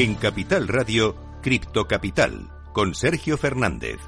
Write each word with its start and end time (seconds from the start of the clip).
En 0.00 0.14
Capital 0.14 0.68
Radio, 0.68 1.16
Cripto 1.42 1.88
Capital, 1.88 2.52
con 2.72 2.94
Sergio 2.94 3.36
Fernández. 3.36 3.98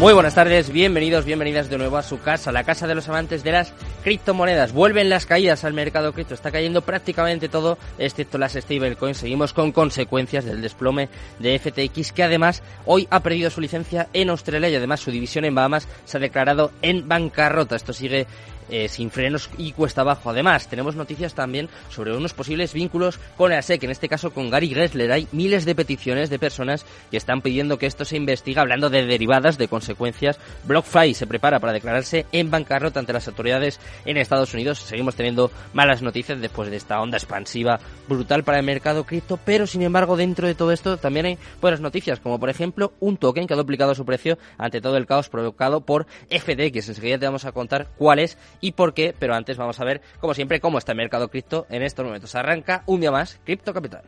Muy 0.00 0.12
buenas 0.12 0.34
tardes, 0.34 0.72
bienvenidos, 0.72 1.24
bienvenidas 1.24 1.70
de 1.70 1.78
nuevo 1.78 1.96
a 1.96 2.02
su 2.02 2.20
casa, 2.20 2.50
la 2.50 2.64
casa 2.64 2.88
de 2.88 2.96
los 2.96 3.08
amantes 3.08 3.44
de 3.44 3.52
las 3.52 3.72
criptomonedas. 4.02 4.72
Vuelven 4.72 5.08
las 5.08 5.26
caídas 5.26 5.64
al 5.64 5.72
mercado 5.72 6.12
cripto, 6.12 6.34
está 6.34 6.50
cayendo 6.50 6.82
prácticamente 6.82 7.48
todo, 7.48 7.78
excepto 7.98 8.38
las 8.38 8.52
stablecoins. 8.52 9.18
Seguimos 9.18 9.52
con 9.52 9.72
consecuencias 9.72 10.44
del 10.44 10.60
desplome 10.60 11.08
de 11.38 11.58
FTX, 11.58 12.12
que 12.12 12.22
además 12.22 12.62
hoy 12.86 13.06
ha 13.10 13.20
perdido 13.20 13.50
su 13.50 13.60
licencia 13.60 14.08
en 14.12 14.30
Australia 14.30 14.68
y 14.68 14.74
además 14.74 15.00
su 15.00 15.10
división 15.10 15.44
en 15.44 15.54
Bahamas 15.54 15.88
se 16.04 16.16
ha 16.16 16.20
declarado 16.20 16.72
en 16.82 17.08
bancarrota. 17.08 17.76
Esto 17.76 17.92
sigue 17.92 18.26
eh, 18.72 18.88
sin 18.88 19.10
frenos 19.10 19.50
y 19.58 19.72
cuesta 19.72 20.00
abajo. 20.00 20.30
Además, 20.30 20.68
tenemos 20.68 20.96
noticias 20.96 21.34
también 21.34 21.68
sobre 21.90 22.16
unos 22.16 22.32
posibles 22.32 22.72
vínculos 22.72 23.18
con 23.36 23.50
la 23.50 23.60
SEC, 23.60 23.82
en 23.84 23.90
este 23.90 24.08
caso 24.08 24.32
con 24.32 24.48
Gary 24.48 24.68
Gessler. 24.68 25.12
Hay 25.12 25.28
miles 25.32 25.66
de 25.66 25.74
peticiones 25.74 26.30
de 26.30 26.38
personas 26.38 26.86
que 27.10 27.18
están 27.18 27.42
pidiendo 27.42 27.76
que 27.76 27.84
esto 27.84 28.06
se 28.06 28.16
investigue, 28.16 28.60
hablando 28.60 28.88
de 28.88 29.04
derivadas, 29.04 29.58
de 29.58 29.68
consecuencias. 29.68 30.38
BlockFi 30.64 31.12
se 31.12 31.26
prepara 31.26 31.60
para 31.60 31.74
declararse 31.74 32.24
en 32.32 32.50
bancarrota 32.50 32.98
ante 32.98 33.12
las 33.12 33.28
autoridades 33.28 33.78
en 34.04 34.16
Estados 34.16 34.54
Unidos. 34.54 34.78
Seguimos 34.80 35.14
teniendo 35.14 35.50
malas 35.72 36.02
noticias 36.02 36.40
después 36.40 36.70
de 36.70 36.76
esta 36.76 37.00
onda 37.00 37.18
expansiva 37.18 37.78
brutal 38.08 38.44
para 38.44 38.58
el 38.58 38.64
mercado 38.64 39.04
cripto, 39.04 39.38
pero 39.44 39.66
sin 39.66 39.82
embargo, 39.82 40.16
dentro 40.16 40.46
de 40.46 40.54
todo 40.54 40.72
esto 40.72 40.96
también 40.96 41.26
hay 41.26 41.38
buenas 41.60 41.80
noticias, 41.80 42.20
como 42.20 42.38
por 42.38 42.50
ejemplo 42.50 42.92
un 43.00 43.16
token 43.16 43.46
que 43.46 43.54
ha 43.54 43.56
duplicado 43.56 43.94
su 43.94 44.04
precio 44.04 44.38
ante 44.58 44.80
todo 44.80 44.96
el 44.96 45.06
caos 45.06 45.28
provocado 45.28 45.80
por 45.82 46.06
FTX. 46.28 46.88
Enseguida 46.88 47.18
te 47.18 47.26
vamos 47.26 47.44
a 47.44 47.52
contar 47.52 47.88
cuál 47.96 48.18
es 48.18 48.38
y 48.60 48.72
por 48.72 48.94
qué, 48.94 49.14
pero 49.18 49.34
antes 49.34 49.56
vamos 49.56 49.80
a 49.80 49.84
ver, 49.84 50.00
como 50.20 50.34
siempre, 50.34 50.60
cómo 50.60 50.78
está 50.78 50.92
el 50.92 50.98
mercado 50.98 51.28
cripto 51.28 51.66
en 51.70 51.82
estos 51.82 52.04
momentos. 52.04 52.34
Arranca 52.34 52.82
un 52.86 53.00
día 53.00 53.10
más 53.10 53.40
Cripto 53.44 53.72
Capital. 53.72 54.02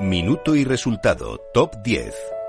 Minuto 0.00 0.56
y 0.56 0.64
resultado, 0.64 1.38
top 1.52 1.82
10. 1.82 2.39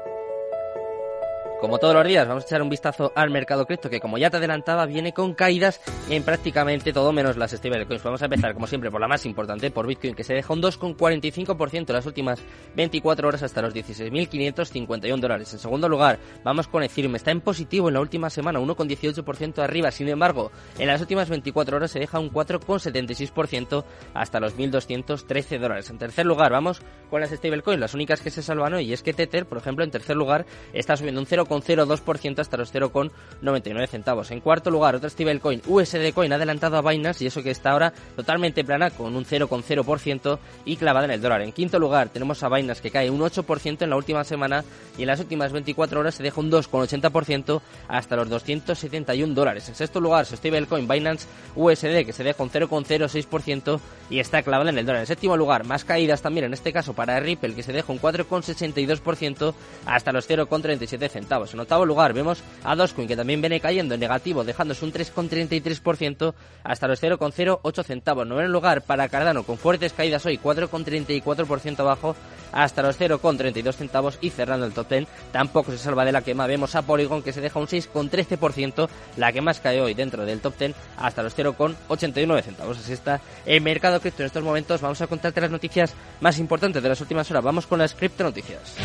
Como 1.62 1.78
todos 1.78 1.94
los 1.94 2.08
días, 2.08 2.28
vamos 2.28 2.44
a 2.44 2.48
echar 2.48 2.64
un 2.64 2.70
vistazo 2.70 3.14
al 3.16 3.30
mercado 3.30 3.68
cripto, 3.68 3.88
que 3.88 4.00
como 4.00 4.18
ya 4.18 4.32
te 4.32 4.38
adelantaba, 4.38 4.88
viene 4.88 5.14
con 5.14 5.36
caídas 5.36 5.80
en 6.10 6.24
prácticamente 6.24 6.92
todo 6.92 7.14
menos 7.14 7.38
las 7.38 7.52
stablecoins. 7.52 8.02
Vamos 8.02 8.20
a 8.24 8.26
empezar, 8.26 8.56
como 8.56 8.66
siempre, 8.66 8.90
por 8.90 9.00
la 9.00 9.08
más 9.08 9.28
importante, 9.28 9.70
por 9.70 9.86
Bitcoin, 9.86 10.16
que 10.16 10.24
se 10.24 10.34
deja 10.34 10.54
un 10.54 10.64
2,45% 10.64 11.90
en 11.90 11.96
las 11.96 12.06
últimas 12.08 12.42
24 12.76 13.28
horas 13.28 13.44
hasta 13.44 13.62
los 13.62 13.76
16.551 13.76 15.20
dólares. 15.20 15.54
En 15.54 15.60
segundo 15.60 15.88
lugar, 15.88 16.18
vamos 16.44 16.68
con 16.68 16.82
Ethereum. 16.82 17.16
Está 17.16 17.30
en 17.30 17.42
positivo 17.42 17.90
en 17.90 17.94
la 17.94 18.02
última 18.02 18.32
semana, 18.32 18.60
1,18% 18.60 19.60
arriba. 19.60 19.92
Sin 19.92 20.10
embargo, 20.10 20.52
en 20.80 20.88
las 20.88 21.00
últimas 21.00 21.30
24 21.30 21.78
horas 21.78 21.92
se 21.92 22.00
deja 22.00 22.18
un 22.18 22.32
4,76% 22.32 23.86
hasta 24.16 24.40
los 24.40 24.58
1.213 24.58 25.60
dólares. 25.60 25.92
En 25.92 26.00
tercer 26.00 26.26
lugar, 26.26 26.52
vamos 26.52 26.82
con 27.12 27.22
las 27.22 27.30
stablecoins, 27.30 27.80
las 27.80 27.94
únicas 27.94 28.20
que 28.22 28.32
se 28.32 28.42
salvan 28.42 28.74
hoy. 28.74 28.86
Y 28.86 28.94
es 28.94 29.04
que 29.04 29.14
Tether, 29.14 29.46
por 29.46 29.60
ejemplo, 29.60 29.84
en 29.84 29.92
tercer 29.92 30.16
lugar, 30.16 30.48
está 30.74 30.98
subiendo 30.98 31.22
un 31.22 31.28
0, 31.28 31.46
0,02% 31.60 32.40
hasta 32.40 32.58
los 32.58 32.74
0,99 32.74 33.88
centavos. 33.88 34.32
En 34.32 34.40
cuarto 34.40 34.72
lugar, 34.72 34.96
otro 34.96 35.10
stablecoin, 35.10 35.62
USD 35.68 36.14
Coin, 36.14 36.32
adelantado 36.32 36.78
a 36.78 36.82
Binance 36.82 37.24
y 37.24 37.28
eso 37.28 37.44
que 37.44 37.52
está 37.52 37.72
ahora 37.72 37.94
totalmente 38.16 38.64
plana 38.64 38.92
con 38.92 39.16
un 39.16 39.26
0,0% 39.26 40.40
y 40.66 40.78
clavada 40.78 41.06
en 41.06 41.12
el 41.12 41.22
dólar. 41.22 41.42
En 41.42 41.52
quinto 41.52 41.80
lugar, 41.80 42.10
tenemos 42.10 42.42
a 42.44 42.50
Binance 42.50 42.82
que 42.82 42.92
cae 42.92 43.10
un 43.10 43.20
8% 43.20 43.82
en 43.82 43.90
la 43.90 43.98
última 43.98 44.24
semana 44.24 44.64
y 44.98 45.02
en 45.02 45.08
las 45.08 45.20
últimas 45.20 45.52
24 45.52 46.00
horas 46.00 46.16
se 46.16 46.24
deja 46.24 46.40
un 46.40 46.52
2,80% 46.52 47.62
hasta 47.88 48.16
los 48.16 48.30
271 48.30 49.34
dólares. 49.34 49.68
En 49.68 49.76
sexto 49.76 50.00
lugar, 50.00 50.26
su 50.26 50.38
stablecoin 50.38 50.88
Binance 50.88 51.28
USD 51.56 52.06
que 52.06 52.14
se 52.14 52.24
deja 52.24 52.44
un 52.44 52.50
0,06% 52.50 53.80
y 54.10 54.20
está 54.20 54.44
clavada 54.44 54.70
en 54.70 54.78
el 54.78 54.86
dólar. 54.86 55.02
En 55.02 55.08
séptimo 55.08 55.36
lugar, 55.38 55.66
más 55.66 55.86
caídas 55.86 56.22
también 56.22 56.46
en 56.46 56.54
este 56.54 56.72
caso 56.72 56.94
para 56.94 57.20
Ripple 57.20 57.56
que 57.56 57.64
se 57.64 57.74
deja 57.74 57.92
un 57.92 58.00
4,62% 58.00 59.54
hasta 59.86 60.12
los 60.12 60.30
0,37 60.30 61.10
centavos. 61.10 61.41
En 61.54 61.60
octavo 61.60 61.86
lugar 61.86 62.14
vemos 62.14 62.44
a 62.64 62.76
Dogecoin 62.76 63.08
que 63.08 63.16
también 63.16 63.42
viene 63.42 63.60
cayendo 63.60 63.96
en 63.96 64.00
negativo, 64.00 64.44
dejándose 64.44 64.86
un 64.86 64.94
3,33% 64.94 66.34
hasta 66.64 66.88
los 66.88 67.02
0,08 67.02 67.84
centavos. 67.84 68.28
Noveno 68.28 68.50
lugar 68.50 68.82
para 68.82 69.10
Cardano 69.10 69.44
con 69.44 69.58
fuertes 69.58 69.94
caídas 69.94 70.26
hoy, 70.26 70.38
4,34% 70.38 71.80
abajo 71.80 72.16
hasta 72.52 72.82
los 72.82 73.00
0,32 73.00 73.74
centavos 73.74 74.18
y 74.22 74.30
cerrando 74.30 74.66
el 74.66 74.74
top 74.74 74.90
10 74.90 75.08
tampoco 75.32 75.72
se 75.72 75.78
salva 75.78 76.06
de 76.06 76.12
la 76.12 76.22
quema. 76.22 76.48
Vemos 76.48 76.76
a 76.76 76.82
Polygon 76.82 77.24
que 77.24 77.34
se 77.34 77.42
deja 77.42 77.60
un 77.60 77.68
6,13%, 77.68 78.90
la 79.18 79.32
que 79.32 79.42
más 79.42 79.60
cae 79.60 79.82
hoy 79.82 79.94
dentro 79.94 80.26
del 80.26 80.42
top 80.42 80.58
10 80.58 80.76
hasta 80.98 81.24
los 81.24 81.38
0,89 81.38 82.42
centavos. 82.42 82.78
Así 82.78 82.94
está 82.94 83.22
el 83.46 83.62
mercado 83.62 84.00
cripto 84.00 84.24
en 84.24 84.28
estos 84.28 84.44
momentos. 84.44 84.82
Vamos 84.82 85.02
a 85.02 85.08
contarte 85.08 85.42
las 85.42 85.52
noticias 85.52 85.94
más 86.20 86.40
importantes 86.40 86.84
de 86.84 86.90
las 86.90 87.02
últimas 87.02 87.30
horas. 87.32 87.44
Vamos 87.44 87.68
con 87.68 87.80
las 87.80 87.96
cripto 87.96 88.24
noticias. 88.24 88.76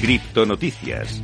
Cripto 0.00 0.44
Noticias. 0.44 1.22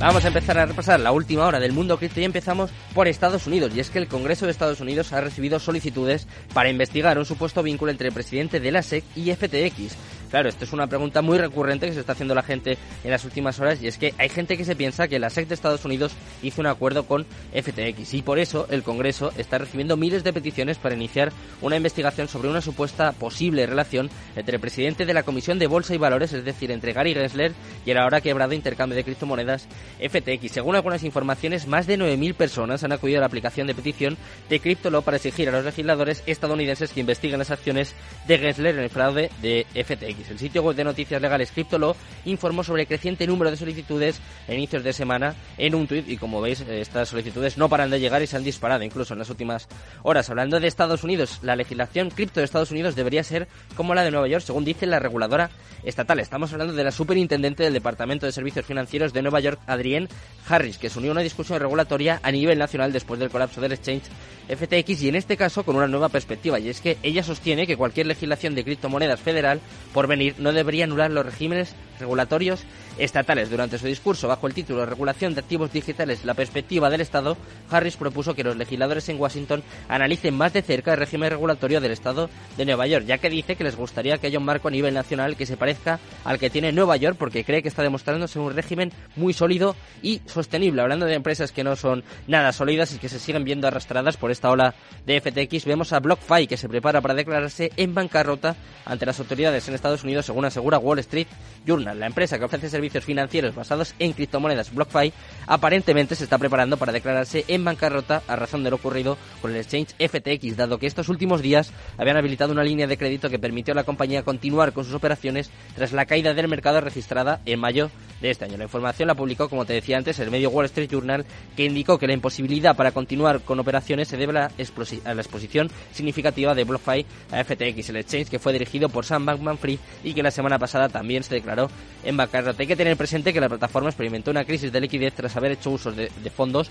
Vamos 0.00 0.24
a 0.24 0.28
empezar 0.28 0.58
a 0.58 0.66
repasar 0.66 0.98
la 0.98 1.12
última 1.12 1.46
hora 1.46 1.60
del 1.60 1.72
mundo 1.72 1.96
cripto 1.96 2.20
y 2.20 2.24
empezamos 2.24 2.72
por 2.92 3.06
Estados 3.06 3.46
Unidos. 3.46 3.72
Y 3.76 3.80
es 3.80 3.90
que 3.90 4.00
el 4.00 4.08
Congreso 4.08 4.46
de 4.46 4.50
Estados 4.50 4.80
Unidos 4.80 5.12
ha 5.12 5.20
recibido 5.20 5.60
solicitudes 5.60 6.26
para 6.52 6.68
investigar 6.68 7.16
un 7.18 7.24
supuesto 7.24 7.62
vínculo 7.62 7.92
entre 7.92 8.08
el 8.08 8.14
presidente 8.14 8.58
de 8.58 8.72
la 8.72 8.82
SEC 8.82 9.04
y 9.14 9.32
FTX. 9.32 9.96
Claro, 10.32 10.48
esto 10.48 10.64
es 10.64 10.72
una 10.72 10.86
pregunta 10.86 11.20
muy 11.20 11.36
recurrente 11.36 11.86
que 11.86 11.92
se 11.92 12.00
está 12.00 12.12
haciendo 12.12 12.34
la 12.34 12.42
gente 12.42 12.78
en 13.04 13.10
las 13.10 13.26
últimas 13.26 13.60
horas 13.60 13.82
y 13.82 13.86
es 13.86 13.98
que 13.98 14.14
hay 14.16 14.30
gente 14.30 14.56
que 14.56 14.64
se 14.64 14.74
piensa 14.74 15.06
que 15.06 15.18
la 15.18 15.28
SEC 15.28 15.46
de 15.46 15.52
Estados 15.52 15.84
Unidos 15.84 16.14
hizo 16.42 16.62
un 16.62 16.68
acuerdo 16.68 17.04
con 17.04 17.26
FTX 17.52 18.14
y 18.14 18.22
por 18.22 18.38
eso 18.38 18.66
el 18.70 18.82
Congreso 18.82 19.30
está 19.36 19.58
recibiendo 19.58 19.98
miles 19.98 20.24
de 20.24 20.32
peticiones 20.32 20.78
para 20.78 20.94
iniciar 20.94 21.32
una 21.60 21.76
investigación 21.76 22.28
sobre 22.28 22.48
una 22.48 22.62
supuesta 22.62 23.12
posible 23.12 23.66
relación 23.66 24.08
entre 24.34 24.54
el 24.54 24.60
presidente 24.62 25.04
de 25.04 25.12
la 25.12 25.22
Comisión 25.22 25.58
de 25.58 25.66
Bolsa 25.66 25.94
y 25.94 25.98
Valores, 25.98 26.32
es 26.32 26.46
decir, 26.46 26.70
entre 26.70 26.94
Gary 26.94 27.12
Gensler 27.12 27.52
y 27.84 27.90
el 27.90 27.98
ahora 27.98 28.22
quebrado 28.22 28.54
intercambio 28.54 28.96
de 28.96 29.04
criptomonedas 29.04 29.68
FTX. 30.00 30.50
Según 30.50 30.76
algunas 30.76 31.04
informaciones, 31.04 31.66
más 31.66 31.86
de 31.86 31.98
9.000 31.98 32.34
personas 32.34 32.82
han 32.84 32.92
acudido 32.92 33.18
a 33.18 33.20
la 33.20 33.26
aplicación 33.26 33.66
de 33.66 33.74
petición 33.74 34.16
de 34.48 34.60
CryptoLaw 34.60 35.02
para 35.02 35.18
exigir 35.18 35.50
a 35.50 35.52
los 35.52 35.66
legisladores 35.66 36.22
estadounidenses 36.24 36.90
que 36.90 37.00
investiguen 37.00 37.38
las 37.38 37.50
acciones 37.50 37.94
de 38.26 38.38
Gensler 38.38 38.76
en 38.76 38.84
el 38.84 38.88
fraude 38.88 39.30
de 39.42 39.66
FTX. 39.74 40.21
El 40.30 40.38
sitio 40.38 40.62
web 40.62 40.76
de 40.76 40.84
noticias 40.84 41.20
legales 41.20 41.50
CryptoLaw 41.52 41.94
informó 42.24 42.64
sobre 42.64 42.82
el 42.82 42.88
creciente 42.88 43.26
número 43.26 43.50
de 43.50 43.56
solicitudes 43.56 44.20
a 44.48 44.54
inicios 44.54 44.82
de 44.84 44.92
semana 44.92 45.34
en 45.58 45.74
un 45.74 45.86
tuit 45.86 46.08
y 46.08 46.16
como 46.16 46.40
veis 46.40 46.60
estas 46.60 47.08
solicitudes 47.08 47.58
no 47.58 47.68
paran 47.68 47.90
de 47.90 48.00
llegar 48.00 48.22
y 48.22 48.26
se 48.26 48.36
han 48.36 48.44
disparado 48.44 48.82
incluso 48.84 49.14
en 49.14 49.18
las 49.18 49.30
últimas 49.30 49.68
horas. 50.02 50.28
Hablando 50.30 50.60
de 50.60 50.68
Estados 50.68 51.04
Unidos, 51.04 51.40
la 51.42 51.56
legislación 51.56 52.10
cripto 52.10 52.40
de 52.40 52.44
Estados 52.44 52.70
Unidos 52.70 52.94
debería 52.94 53.24
ser 53.24 53.48
como 53.76 53.94
la 53.94 54.04
de 54.04 54.10
Nueva 54.10 54.28
York, 54.28 54.44
según 54.44 54.64
dice 54.64 54.86
la 54.86 54.98
reguladora 54.98 55.50
estatal. 55.82 56.20
Estamos 56.20 56.52
hablando 56.52 56.74
de 56.74 56.84
la 56.84 56.92
superintendente 56.92 57.62
del 57.62 57.72
Departamento 57.72 58.26
de 58.26 58.32
Servicios 58.32 58.66
Financieros 58.66 59.12
de 59.12 59.22
Nueva 59.22 59.40
York, 59.40 59.60
Adrienne 59.66 60.08
Harris, 60.48 60.78
que 60.78 60.90
se 60.90 60.98
unió 60.98 61.10
a 61.10 61.12
una 61.12 61.20
discusión 61.22 61.60
regulatoria 61.60 62.20
a 62.22 62.30
nivel 62.30 62.58
nacional 62.58 62.92
después 62.92 63.18
del 63.18 63.30
colapso 63.30 63.60
del 63.60 63.72
exchange 63.72 64.04
FTX 64.48 65.02
y 65.02 65.08
en 65.08 65.16
este 65.16 65.36
caso 65.36 65.64
con 65.64 65.76
una 65.76 65.86
nueva 65.86 66.08
perspectiva 66.08 66.58
y 66.58 66.68
es 66.68 66.80
que 66.80 66.98
ella 67.02 67.22
sostiene 67.22 67.66
que 67.66 67.76
cualquier 67.76 68.06
legislación 68.06 68.54
de 68.54 68.64
criptomonedas 68.64 69.20
federal 69.20 69.60
por 69.92 70.06
venir 70.12 70.34
no 70.38 70.52
debería 70.52 70.84
anular 70.84 71.10
los 71.10 71.24
regímenes 71.24 71.74
regulatorios 71.98 72.64
estatales. 72.98 73.50
Durante 73.50 73.78
su 73.78 73.86
discurso 73.86 74.28
bajo 74.28 74.46
el 74.46 74.54
título 74.54 74.84
Regulación 74.84 75.34
de 75.34 75.40
Activos 75.40 75.72
Digitales, 75.72 76.24
la 76.24 76.34
perspectiva 76.34 76.90
del 76.90 77.00
Estado, 77.00 77.36
Harris 77.70 77.96
propuso 77.96 78.34
que 78.34 78.44
los 78.44 78.56
legisladores 78.56 79.08
en 79.08 79.20
Washington 79.20 79.62
analicen 79.88 80.36
más 80.36 80.52
de 80.52 80.62
cerca 80.62 80.92
el 80.92 80.98
régimen 80.98 81.30
regulatorio 81.30 81.80
del 81.80 81.92
Estado 81.92 82.28
de 82.56 82.64
Nueva 82.66 82.86
York, 82.86 83.06
ya 83.06 83.18
que 83.18 83.30
dice 83.30 83.56
que 83.56 83.64
les 83.64 83.76
gustaría 83.76 84.18
que 84.18 84.26
haya 84.26 84.38
un 84.38 84.44
marco 84.44 84.68
a 84.68 84.70
nivel 84.70 84.94
nacional 84.94 85.36
que 85.36 85.46
se 85.46 85.56
parezca 85.56 86.00
al 86.24 86.38
que 86.38 86.50
tiene 86.50 86.72
Nueva 86.72 86.96
York 86.96 87.16
porque 87.18 87.44
cree 87.44 87.62
que 87.62 87.68
está 87.68 87.82
demostrándose 87.82 88.38
un 88.38 88.54
régimen 88.54 88.92
muy 89.16 89.32
sólido 89.32 89.74
y 90.02 90.20
sostenible. 90.26 90.82
Hablando 90.82 91.06
de 91.06 91.14
empresas 91.14 91.52
que 91.52 91.64
no 91.64 91.76
son 91.76 92.04
nada 92.26 92.52
sólidas 92.52 92.92
y 92.94 92.98
que 92.98 93.08
se 93.08 93.18
siguen 93.18 93.44
viendo 93.44 93.66
arrastradas 93.66 94.16
por 94.16 94.30
esta 94.30 94.50
ola 94.50 94.74
de 95.06 95.20
FTX, 95.20 95.64
vemos 95.64 95.92
a 95.92 96.00
BlockFi 96.00 96.46
que 96.46 96.56
se 96.56 96.68
prepara 96.68 97.00
para 97.00 97.14
declararse 97.14 97.72
en 97.76 97.94
bancarrota 97.94 98.56
ante 98.84 99.06
las 99.06 99.18
autoridades 99.18 99.66
en 99.68 99.74
Estados 99.74 100.01
Unidos, 100.04 100.26
según 100.26 100.44
asegura 100.44 100.78
Wall 100.78 100.98
Street 101.00 101.26
Journal. 101.66 101.98
La 101.98 102.06
empresa 102.06 102.38
que 102.38 102.44
ofrece 102.44 102.68
servicios 102.68 103.04
financieros 103.04 103.54
basados 103.54 103.94
en 103.98 104.12
criptomonedas 104.12 104.74
BlockFi 104.74 105.12
aparentemente 105.46 106.14
se 106.14 106.24
está 106.24 106.38
preparando 106.38 106.76
para 106.76 106.92
declararse 106.92 107.44
en 107.48 107.64
bancarrota 107.64 108.22
a 108.26 108.36
razón 108.36 108.64
de 108.64 108.70
lo 108.70 108.76
ocurrido 108.76 109.16
con 109.40 109.50
el 109.52 109.58
exchange 109.58 109.94
FTX, 109.98 110.56
dado 110.56 110.78
que 110.78 110.86
estos 110.86 111.08
últimos 111.08 111.42
días 111.42 111.72
habían 111.98 112.16
habilitado 112.16 112.52
una 112.52 112.64
línea 112.64 112.86
de 112.86 112.98
crédito 112.98 113.30
que 113.30 113.38
permitió 113.38 113.72
a 113.72 113.76
la 113.76 113.84
compañía 113.84 114.22
continuar 114.22 114.72
con 114.72 114.84
sus 114.84 114.94
operaciones 114.94 115.50
tras 115.74 115.92
la 115.92 116.06
caída 116.06 116.34
del 116.34 116.48
mercado 116.48 116.80
registrada 116.80 117.40
en 117.46 117.60
mayo 117.60 117.90
de 118.22 118.30
este 118.30 118.44
año. 118.46 118.56
La 118.56 118.64
información 118.64 119.08
la 119.08 119.14
publicó, 119.14 119.48
como 119.48 119.66
te 119.66 119.74
decía 119.74 119.98
antes, 119.98 120.18
el 120.20 120.30
medio 120.30 120.48
Wall 120.50 120.66
Street 120.66 120.88
Journal, 120.90 121.26
que 121.56 121.64
indicó 121.64 121.98
que 121.98 122.06
la 122.06 122.12
imposibilidad 122.14 122.76
para 122.76 122.92
continuar 122.92 123.40
con 123.40 123.58
operaciones 123.60 124.08
se 124.08 124.16
debe 124.16 124.38
a 124.38 124.50
la, 124.50 125.20
exposición 125.20 125.70
significativa 125.92 126.54
de 126.54 126.64
BlockFi 126.64 127.04
a 127.32 127.44
FTX, 127.44 127.90
el 127.90 127.96
exchange 127.96 128.30
que 128.30 128.38
fue 128.38 128.52
dirigido 128.52 128.88
por 128.88 129.04
Sam 129.04 129.26
Bankman-Fried 129.26 129.78
y 130.04 130.14
que 130.14 130.22
la 130.22 130.30
semana 130.30 130.58
pasada 130.58 130.88
también 130.88 131.22
se 131.24 131.34
declaró 131.34 131.68
en 132.04 132.16
bancarrota. 132.16 132.62
Hay 132.62 132.68
que 132.68 132.76
tener 132.76 132.96
presente 132.96 133.32
que 133.32 133.40
la 133.40 133.48
plataforma 133.48 133.90
experimentó 133.90 134.30
una 134.30 134.44
crisis 134.44 134.72
de 134.72 134.80
liquidez 134.80 135.14
tras 135.14 135.36
haber 135.36 135.52
hecho 135.52 135.70
uso 135.70 135.90
de, 135.90 136.08
fondos 136.34 136.70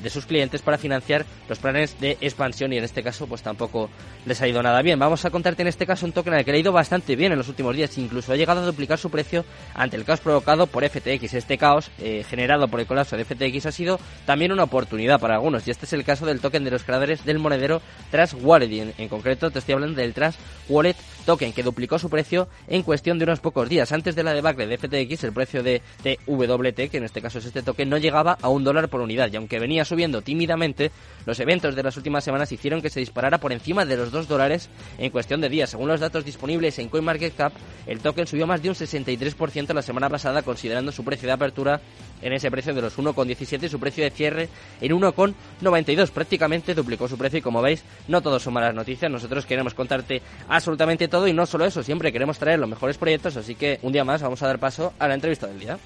de 0.00 0.10
sus 0.10 0.26
clientes 0.26 0.62
para 0.62 0.78
financiar 0.78 1.24
los 1.48 1.58
planes 1.58 1.98
de 1.98 2.16
expansión 2.20 2.72
y 2.72 2.78
en 2.78 2.84
este 2.84 3.02
caso 3.02 3.26
pues 3.26 3.42
tampoco 3.42 3.90
les 4.26 4.40
ha 4.40 4.46
ido 4.46 4.62
nada 4.62 4.80
bien. 4.82 4.98
Vamos 4.98 5.24
a 5.24 5.30
contarte 5.30 5.62
en 5.62 5.68
este 5.68 5.86
caso 5.86 6.06
un 6.06 6.12
token 6.12 6.34
al 6.34 6.44
que 6.44 6.52
le 6.52 6.58
ha 6.58 6.60
ido 6.60 6.72
bastante 6.72 7.16
bien 7.16 7.32
en 7.32 7.38
los 7.38 7.48
últimos 7.48 7.74
días, 7.74 7.96
incluso 7.98 8.32
ha 8.32 8.36
llegado 8.36 8.60
a 8.60 8.66
duplicar 8.66 8.98
su 8.98 9.10
precio 9.10 9.44
ante 9.74 9.96
el 9.96 10.04
caos 10.04 10.20
provocado 10.20 10.66
por 10.66 10.81
FTX. 10.88 11.34
Este 11.34 11.58
caos 11.58 11.90
eh, 12.00 12.24
generado 12.28 12.68
por 12.68 12.80
el 12.80 12.86
colapso 12.86 13.16
de 13.16 13.24
FTX 13.24 13.66
ha 13.66 13.72
sido 13.72 14.00
también 14.26 14.52
una 14.52 14.64
oportunidad 14.64 15.20
para 15.20 15.34
algunos 15.34 15.66
y 15.66 15.70
este 15.70 15.86
es 15.86 15.92
el 15.92 16.04
caso 16.04 16.26
del 16.26 16.40
token 16.40 16.64
de 16.64 16.70
los 16.70 16.84
creadores 16.84 17.24
del 17.24 17.38
monedero 17.38 17.82
Trust 18.10 18.34
Wallet 18.40 18.68
y 18.68 18.80
en, 18.80 19.08
concreto 19.08 19.50
te 19.50 19.58
estoy 19.58 19.74
hablando 19.74 20.00
del 20.00 20.14
Trust 20.14 20.38
Wallet 20.68 20.96
token 21.26 21.52
que 21.52 21.62
duplicó 21.62 21.98
su 21.98 22.10
precio 22.10 22.48
en 22.68 22.82
cuestión 22.82 23.18
de 23.18 23.24
unos 23.24 23.40
pocos 23.40 23.68
días. 23.68 23.92
Antes 23.92 24.14
de 24.14 24.22
la 24.22 24.34
debacle 24.34 24.66
de 24.66 24.78
FTX, 24.78 25.24
el 25.24 25.32
precio 25.32 25.62
de 25.62 25.82
TWT, 26.02 26.90
que 26.90 26.96
en 26.96 27.04
este 27.04 27.22
caso 27.22 27.38
es 27.38 27.44
este 27.44 27.62
token, 27.62 27.88
no 27.88 27.98
llegaba 27.98 28.36
a 28.40 28.48
un 28.48 28.64
dólar 28.64 28.88
por 28.88 29.00
unidad 29.00 29.30
y 29.32 29.36
aunque 29.36 29.58
venía 29.58 29.84
subiendo 29.84 30.22
tímidamente, 30.22 30.90
los 31.26 31.38
eventos 31.40 31.76
de 31.76 31.82
las 31.82 31.96
últimas 31.96 32.24
semanas 32.24 32.50
hicieron 32.50 32.82
que 32.82 32.90
se 32.90 33.00
disparara 33.00 33.38
por 33.38 33.52
encima 33.52 33.84
de 33.84 33.96
los 33.96 34.10
dos 34.10 34.28
dólares 34.28 34.68
en 34.98 35.10
cuestión 35.10 35.40
de 35.40 35.48
días. 35.48 35.70
Según 35.70 35.88
los 35.88 36.00
datos 36.00 36.24
disponibles 36.24 36.78
en 36.78 36.88
CoinMarketCap, 36.88 37.52
el 37.86 38.00
token 38.00 38.26
subió 38.26 38.46
más 38.46 38.62
de 38.62 38.70
un 38.70 38.74
63% 38.74 39.72
la 39.74 39.82
semana 39.82 40.08
pasada, 40.08 40.42
considerando 40.42 40.71
su 40.92 41.04
precio 41.04 41.26
de 41.26 41.32
apertura 41.32 41.80
en 42.22 42.32
ese 42.32 42.50
precio 42.50 42.72
de 42.72 42.80
los 42.80 42.96
1,17 42.96 43.64
y 43.64 43.68
su 43.68 43.78
precio 43.78 44.04
de 44.04 44.10
cierre 44.10 44.48
en 44.80 44.92
1,92. 44.92 46.10
Prácticamente 46.10 46.74
duplicó 46.74 47.08
su 47.08 47.18
precio 47.18 47.38
y 47.38 47.42
como 47.42 47.60
veis, 47.60 47.84
no 48.08 48.22
todo 48.22 48.38
son 48.38 48.54
malas 48.54 48.74
noticias. 48.74 49.10
Nosotros 49.10 49.44
queremos 49.44 49.74
contarte 49.74 50.22
absolutamente 50.48 51.08
todo 51.08 51.28
y 51.28 51.32
no 51.32 51.46
solo 51.46 51.64
eso, 51.64 51.82
siempre 51.82 52.12
queremos 52.12 52.38
traer 52.38 52.58
los 52.58 52.68
mejores 52.68 52.96
proyectos, 52.96 53.36
así 53.36 53.54
que 53.54 53.78
un 53.82 53.92
día 53.92 54.04
más 54.04 54.22
vamos 54.22 54.42
a 54.42 54.46
dar 54.46 54.58
paso 54.58 54.92
a 54.98 55.08
la 55.08 55.14
entrevista 55.14 55.46
del 55.46 55.58
día. 55.58 55.78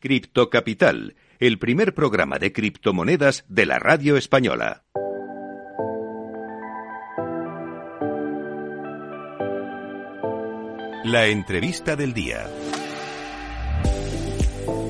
Cripto 0.00 0.48
Capital, 0.48 1.14
el 1.38 1.58
primer 1.58 1.94
programa 1.94 2.38
de 2.38 2.52
criptomonedas 2.52 3.44
de 3.48 3.66
la 3.66 3.78
radio 3.78 4.16
española. 4.16 4.82
La 11.10 11.26
entrevista 11.26 11.96
del 11.96 12.14
día. 12.14 12.46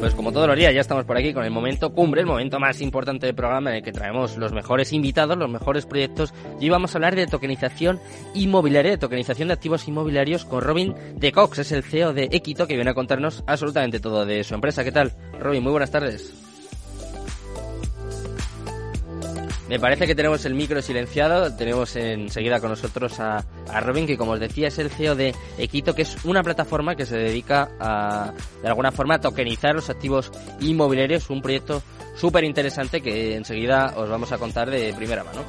Pues 0.00 0.14
como 0.14 0.32
todos 0.32 0.46
los 0.48 0.54
días 0.54 0.74
ya 0.74 0.82
estamos 0.82 1.06
por 1.06 1.16
aquí 1.16 1.32
con 1.32 1.44
el 1.44 1.50
momento 1.50 1.94
cumbre, 1.94 2.20
el 2.20 2.26
momento 2.26 2.60
más 2.60 2.82
importante 2.82 3.24
del 3.24 3.34
programa 3.34 3.70
en 3.70 3.76
el 3.76 3.82
que 3.82 3.90
traemos 3.90 4.36
los 4.36 4.52
mejores 4.52 4.92
invitados, 4.92 5.38
los 5.38 5.48
mejores 5.48 5.86
proyectos 5.86 6.34
y 6.60 6.68
vamos 6.68 6.94
a 6.94 6.98
hablar 6.98 7.16
de 7.16 7.26
tokenización 7.26 8.00
inmobiliaria, 8.34 8.90
de 8.90 8.98
tokenización 8.98 9.48
de 9.48 9.54
activos 9.54 9.88
inmobiliarios 9.88 10.44
con 10.44 10.60
Robin 10.60 10.94
de 11.16 11.32
Cox, 11.32 11.60
es 11.60 11.72
el 11.72 11.84
CEO 11.84 12.12
de 12.12 12.28
Equito 12.30 12.66
que 12.66 12.74
viene 12.74 12.90
a 12.90 12.94
contarnos 12.94 13.42
absolutamente 13.46 13.98
todo 13.98 14.26
de 14.26 14.44
su 14.44 14.52
empresa. 14.52 14.84
¿Qué 14.84 14.92
tal? 14.92 15.14
Robin, 15.38 15.62
muy 15.62 15.72
buenas 15.72 15.90
tardes. 15.90 16.39
Me 19.70 19.78
parece 19.78 20.04
que 20.08 20.16
tenemos 20.16 20.44
el 20.46 20.54
micro 20.56 20.82
silenciado. 20.82 21.54
Tenemos 21.54 21.94
enseguida 21.94 22.58
con 22.58 22.70
nosotros 22.70 23.20
a, 23.20 23.44
Robin, 23.80 24.04
que 24.04 24.18
como 24.18 24.32
os 24.32 24.40
decía 24.40 24.66
es 24.66 24.80
el 24.80 24.90
CEO 24.90 25.14
de 25.14 25.32
Equito, 25.58 25.94
que 25.94 26.02
es 26.02 26.24
una 26.24 26.42
plataforma 26.42 26.96
que 26.96 27.06
se 27.06 27.16
dedica 27.16 27.70
a, 27.78 28.32
de 28.62 28.68
alguna 28.68 28.90
forma, 28.90 29.14
a 29.14 29.20
tokenizar 29.20 29.76
los 29.76 29.88
activos 29.88 30.32
inmobiliarios. 30.58 31.30
Un 31.30 31.40
proyecto 31.40 31.84
súper 32.16 32.42
interesante 32.42 33.00
que 33.00 33.36
enseguida 33.36 33.94
os 33.96 34.10
vamos 34.10 34.32
a 34.32 34.38
contar 34.38 34.68
de 34.68 34.92
primera 34.92 35.22
mano. 35.22 35.44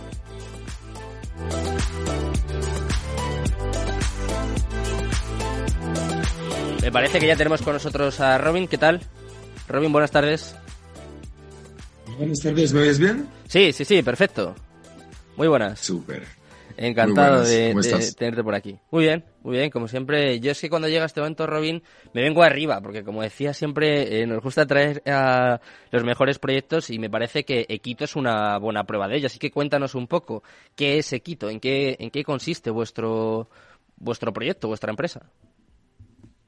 Me 6.80 6.92
parece 6.92 7.20
que 7.20 7.26
ya 7.26 7.36
tenemos 7.36 7.64
con 7.64 7.74
nosotros 7.74 8.20
a 8.20 8.38
Robin. 8.38 8.68
¿Qué 8.68 8.78
tal? 8.78 9.02
Robin, 9.68 9.92
buenas 9.92 10.12
tardes. 10.12 10.56
Buenas 12.22 12.40
tardes, 12.40 12.72
¿me 12.72 12.82
ves 12.82 13.00
bien? 13.00 13.28
Sí, 13.48 13.74
sí, 13.74 13.84
sí, 13.84 14.04
perfecto. 14.04 14.54
Muy 15.38 15.48
buenas. 15.48 15.80
Súper. 15.80 16.24
Encantado 16.78 17.44
de, 17.44 17.74
tenerte 18.16 18.44
por 18.44 18.54
aquí. 18.54 18.78
Muy 18.92 19.06
bien, 19.06 19.26
muy 19.42 19.58
bien, 19.58 19.72
como 19.72 19.88
siempre. 19.88 20.40
Yo 20.40 20.52
es 20.52 20.62
que 20.62 20.70
cuando 20.70 20.88
llega 20.88 21.06
este 21.06 21.20
momento, 21.20 21.48
Robin, 21.48 21.82
me 22.14 22.22
vengo 22.22 22.44
arriba, 22.44 22.80
porque 22.80 23.04
como 23.04 23.24
decía 23.24 23.56
siempre, 23.56 24.22
eh, 24.22 24.28
nos 24.28 24.44
gusta 24.44 24.68
traer 24.68 25.02
a 25.08 25.60
los 25.90 26.04
mejores 26.04 26.38
proyectos 26.38 26.92
y 26.92 27.00
me 27.00 27.10
parece 27.10 27.44
que 27.44 27.66
Equito 27.68 28.04
es 28.04 28.16
una 28.16 28.60
buena 28.60 28.84
prueba 28.84 29.08
de 29.08 29.18
ello. 29.18 29.26
Así 29.26 29.40
que 29.40 29.50
cuéntanos 29.50 29.96
un 29.96 30.06
poco, 30.06 30.44
¿qué 30.76 31.00
es 31.00 31.12
Equito? 31.14 31.50
¿En 31.50 31.60
qué, 31.60 31.98
en 32.00 32.12
qué 32.12 32.24
consiste 32.24 32.70
vuestro, 32.70 33.50
vuestro 33.98 34.32
proyecto, 34.32 34.68
vuestra 34.68 34.92
empresa? 34.92 35.26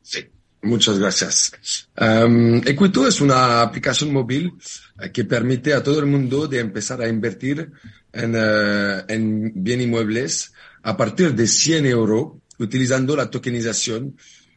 Sí, 0.04 0.30
Muchas 0.64 0.98
gracias. 0.98 1.90
Um, 2.00 2.58
Equito 2.66 3.06
es 3.06 3.20
una 3.20 3.62
aplicación 3.62 4.14
móvil 4.14 4.54
eh, 5.02 5.12
que 5.12 5.26
permite 5.26 5.74
a 5.74 5.84
todo 5.84 6.00
el 6.00 6.06
mundo 6.06 6.48
de 6.48 6.60
empezar 6.60 7.02
a 7.02 7.10
invertir 7.10 7.70
en, 8.14 8.36
uh, 8.36 9.04
en 9.10 9.52
bien 9.56 9.82
inmuebles 9.82 10.54
a 10.84 10.96
partir 10.96 11.36
de 11.36 11.48
100 11.48 11.86
euros 11.86 12.34
utilizando 12.60 13.14
la 13.14 13.30
tokenización. 13.30 14.16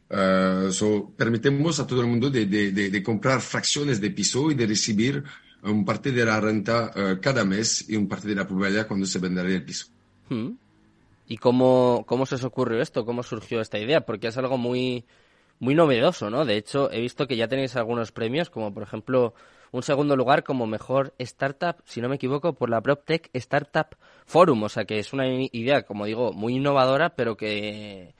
Uh, 0.09 0.71
so, 0.71 1.13
permitimos 1.17 1.81
a 1.81 1.87
todo 1.89 2.03
el 2.03 2.07
mundo 2.07 2.31
de, 2.31 2.47
de, 2.47 2.71
de, 2.71 2.91
de, 2.91 3.03
comprar 3.03 3.41
fracciones 3.41 4.01
de 4.01 4.11
piso 4.13 4.53
y 4.53 4.55
de 4.55 4.65
recibir 4.69 5.25
un 5.65 5.85
parte 5.85 6.13
de 6.13 6.25
la 6.25 6.41
renta 6.41 6.93
uh, 6.95 7.21
cada 7.21 7.45
mes 7.45 7.85
y 7.89 7.97
un 7.97 8.07
parte 8.07 8.29
de 8.29 8.37
la 8.37 8.47
probabilidad 8.47 8.87
cuando 8.87 9.07
se 9.07 9.19
venderá 9.19 9.49
el 9.49 9.65
piso. 9.65 9.87
Hmm. 10.29 10.53
¿Y 11.27 11.39
cómo, 11.39 12.05
cómo 12.07 12.27
se 12.27 12.37
os 12.37 12.45
ocurrió 12.45 12.81
esto? 12.81 13.05
¿Cómo 13.05 13.25
surgió 13.25 13.61
esta 13.61 13.81
idea? 13.81 14.07
Porque 14.07 14.29
es 14.29 14.37
algo 14.37 14.57
muy 14.57 15.05
muy 15.59 15.75
novedoso, 15.75 16.31
¿no? 16.31 16.45
De 16.45 16.57
hecho, 16.57 16.91
he 16.91 17.01
visto 17.01 17.27
que 17.27 17.37
ya 17.37 17.49
tenéis 17.49 17.77
algunos 17.77 18.13
premios, 18.13 18.51
como 18.51 18.73
por 18.73 18.83
ejemplo 18.83 19.35
un 19.73 19.83
segundo 19.83 20.17
lugar 20.17 20.45
como 20.45 20.67
mejor 20.67 21.15
startup, 21.19 21.77
si 21.85 22.01
no 22.01 22.09
me 22.09 22.17
equivoco, 22.17 22.55
por 22.55 22.71
la 22.71 22.81
PropTech 22.81 23.31
Startup 23.35 23.87
Forum. 24.27 24.63
O 24.63 24.69
sea 24.69 24.85
que 24.85 24.99
es 24.99 25.13
una 25.13 25.27
idea, 25.29 25.83
como 25.83 26.07
digo, 26.07 26.33
muy 26.33 26.55
innovadora, 26.55 27.15
pero 27.15 27.37
que, 27.37 28.15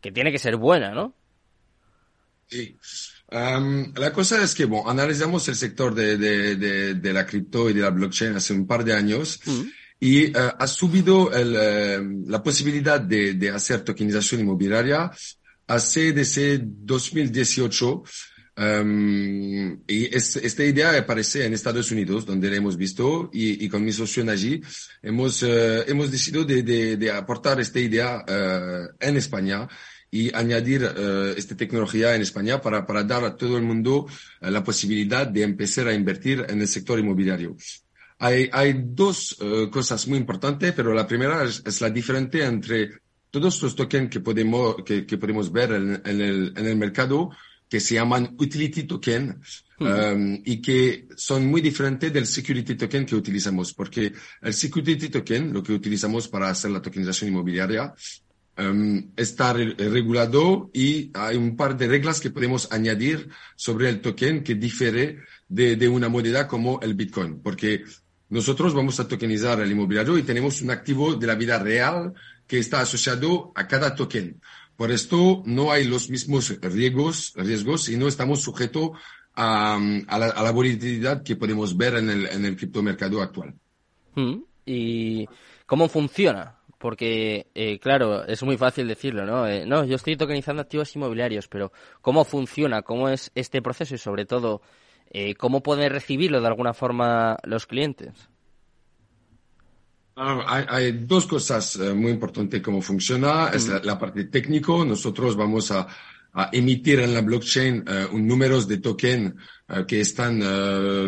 que 0.00 0.12
tiene 0.12 0.32
que 0.32 0.38
ser 0.38 0.56
buena, 0.56 0.92
¿no? 0.92 1.14
Sí. 2.48 2.76
la 3.30 4.12
cosa 4.12 4.42
es 4.42 4.54
que, 4.54 4.64
bueno, 4.64 4.90
analizamos 4.90 5.46
el 5.48 5.54
sector 5.54 5.94
de, 5.94 6.16
de, 6.16 6.94
de, 6.94 7.12
la 7.12 7.24
cripto 7.24 7.70
y 7.70 7.72
de 7.72 7.82
la 7.82 7.90
blockchain 7.90 8.34
hace 8.34 8.52
un 8.52 8.66
par 8.66 8.84
de 8.84 8.94
años. 8.94 9.40
Mm. 9.46 9.62
Y 10.00 10.24
eh, 10.24 10.32
ha 10.34 10.66
subido 10.66 11.32
el, 11.32 11.54
eh, 11.56 12.00
la 12.26 12.42
posibilidad 12.42 13.00
de, 13.00 13.34
de 13.34 13.50
hacer 13.50 13.82
tokenización 13.82 14.40
inmobiliaria 14.40 15.12
hace 15.70 16.12
desde 16.12 16.60
2018 16.60 18.02
um, 18.56 19.82
y 19.86 20.16
esta 20.16 20.64
idea 20.64 20.98
aparece 20.98 21.46
en 21.46 21.54
Estados 21.54 21.92
Unidos, 21.92 22.26
donde 22.26 22.50
la 22.50 22.56
hemos 22.56 22.76
visto 22.76 23.30
y, 23.32 23.68
con 23.68 23.84
mi 23.84 23.92
socio 23.92 24.28
allí 24.28 24.60
hemos, 25.00 25.42
uh, 25.44 25.84
hemos 25.86 26.10
decidido 26.10 26.44
de, 26.44 26.96
de, 26.96 27.10
aportar 27.12 27.60
esta 27.60 27.78
idea 27.78 28.18
uh, 28.18 28.96
en 28.98 29.16
España 29.16 29.68
y 30.10 30.34
añadir 30.34 30.82
uh, 30.82 31.38
esta 31.38 31.56
tecnología 31.56 32.16
en 32.16 32.22
España 32.22 32.60
para, 32.60 32.84
para 32.84 33.04
dar 33.04 33.24
a 33.24 33.36
todo 33.36 33.56
el 33.56 33.62
mundo 33.62 34.08
la 34.40 34.64
posibilidad 34.64 35.24
de 35.28 35.44
empezar 35.44 35.86
a 35.86 35.94
invertir 35.94 36.44
en 36.48 36.60
el 36.60 36.66
sector 36.66 36.98
inmobiliario. 36.98 37.56
Hay, 38.18 38.50
hay 38.52 38.74
dos 38.84 39.38
cosas 39.70 40.06
muy 40.08 40.18
importantes, 40.18 40.74
pero 40.74 40.92
la 40.92 41.06
primera 41.06 41.44
es, 41.44 41.62
es 41.64 41.80
la 41.80 41.88
diferencia 41.88 42.46
entre 42.46 43.00
todos 43.30 43.62
los 43.62 43.74
tokens 43.74 44.10
que 44.10 44.20
podemos, 44.20 44.76
que, 44.84 45.06
que 45.06 45.18
podemos 45.18 45.50
ver 45.52 45.72
en, 45.72 46.02
en, 46.04 46.20
el, 46.20 46.52
en 46.56 46.66
el 46.66 46.76
mercado, 46.76 47.30
que 47.68 47.78
se 47.80 47.94
llaman 47.94 48.34
utility 48.38 48.82
token, 48.82 49.40
um, 49.78 50.38
y 50.44 50.60
que 50.60 51.06
son 51.16 51.46
muy 51.46 51.60
diferentes 51.60 52.12
del 52.12 52.26
security 52.26 52.74
token 52.74 53.06
que 53.06 53.14
utilizamos, 53.14 53.72
porque 53.72 54.12
el 54.42 54.52
security 54.52 55.08
token, 55.08 55.52
lo 55.52 55.62
que 55.62 55.72
utilizamos 55.72 56.26
para 56.26 56.50
hacer 56.50 56.72
la 56.72 56.82
tokenización 56.82 57.30
inmobiliaria, 57.30 57.94
um, 58.58 59.12
está 59.16 59.52
re 59.52 59.74
regulado 59.78 60.70
y 60.74 61.12
hay 61.14 61.36
un 61.36 61.56
par 61.56 61.76
de 61.76 61.86
reglas 61.86 62.20
que 62.20 62.30
podemos 62.30 62.72
añadir 62.72 63.28
sobre 63.54 63.88
el 63.88 64.00
token 64.00 64.42
que 64.42 64.56
difiere 64.56 65.20
de, 65.48 65.76
de 65.76 65.88
una 65.88 66.08
moneda 66.08 66.48
como 66.48 66.80
el 66.80 66.94
Bitcoin, 66.94 67.40
porque 67.40 67.84
nosotros 68.30 68.74
vamos 68.74 68.98
a 68.98 69.06
tokenizar 69.06 69.60
el 69.60 69.70
inmobiliario 69.70 70.18
y 70.18 70.22
tenemos 70.24 70.60
un 70.60 70.70
activo 70.70 71.14
de 71.14 71.26
la 71.26 71.36
vida 71.36 71.58
real 71.58 72.14
que 72.50 72.58
está 72.58 72.80
asociado 72.80 73.52
a 73.54 73.68
cada 73.68 73.94
token. 73.94 74.40
Por 74.74 74.90
esto 74.90 75.40
no 75.46 75.70
hay 75.70 75.84
los 75.84 76.10
mismos 76.10 76.48
riesgos, 76.60 77.32
riesgos 77.36 77.88
y 77.88 77.96
no 77.96 78.08
estamos 78.08 78.42
sujetos 78.42 78.90
a, 79.36 79.78
a, 80.08 80.18
la, 80.18 80.50
volatilidad 80.50 81.22
que 81.22 81.36
podemos 81.36 81.76
ver 81.76 81.94
en 81.94 82.10
el, 82.10 82.26
en 82.26 82.44
el 82.44 82.56
criptomercado 82.56 83.22
actual. 83.22 83.54
Mm. 84.16 84.38
¿Y 84.66 85.28
cómo 85.64 85.88
funciona? 85.88 86.56
Porque, 86.76 87.46
eh, 87.54 87.78
claro, 87.78 88.26
es 88.26 88.42
muy 88.42 88.56
fácil 88.56 88.88
decirlo, 88.88 89.24
¿no? 89.24 89.46
Eh, 89.46 89.64
no, 89.64 89.84
yo 89.84 89.94
estoy 89.94 90.16
tokenizando 90.16 90.62
activos 90.62 90.96
inmobiliarios, 90.96 91.46
pero 91.46 91.70
¿cómo 92.00 92.24
funciona? 92.24 92.82
¿Cómo 92.82 93.08
es 93.08 93.30
este 93.36 93.62
proceso? 93.62 93.94
Y 93.94 93.98
sobre 93.98 94.26
todo, 94.26 94.60
eh, 95.12 95.36
¿cómo 95.36 95.62
pueden 95.62 95.88
recibirlo 95.92 96.40
de 96.40 96.48
alguna 96.48 96.74
forma 96.74 97.36
los 97.44 97.66
clientes? 97.66 98.29
Ah, 100.16 100.66
hay, 100.68 100.92
dos 100.92 101.26
cosas 101.26 101.78
muy 101.78 102.10
importantes 102.10 102.60
cómo 102.60 102.82
funciona. 102.82 103.48
Es 103.48 103.68
la, 103.68 103.98
parte 103.98 104.24
técnico. 104.24 104.84
Nosotros 104.84 105.36
vamos 105.36 105.70
a, 105.70 105.86
emitir 106.52 107.00
en 107.00 107.12
la 107.12 107.22
blockchain 107.22 107.84
un 108.12 108.24
número 108.24 108.62
de 108.62 108.78
token 108.78 109.34
que 109.88 110.00
están 110.00 110.38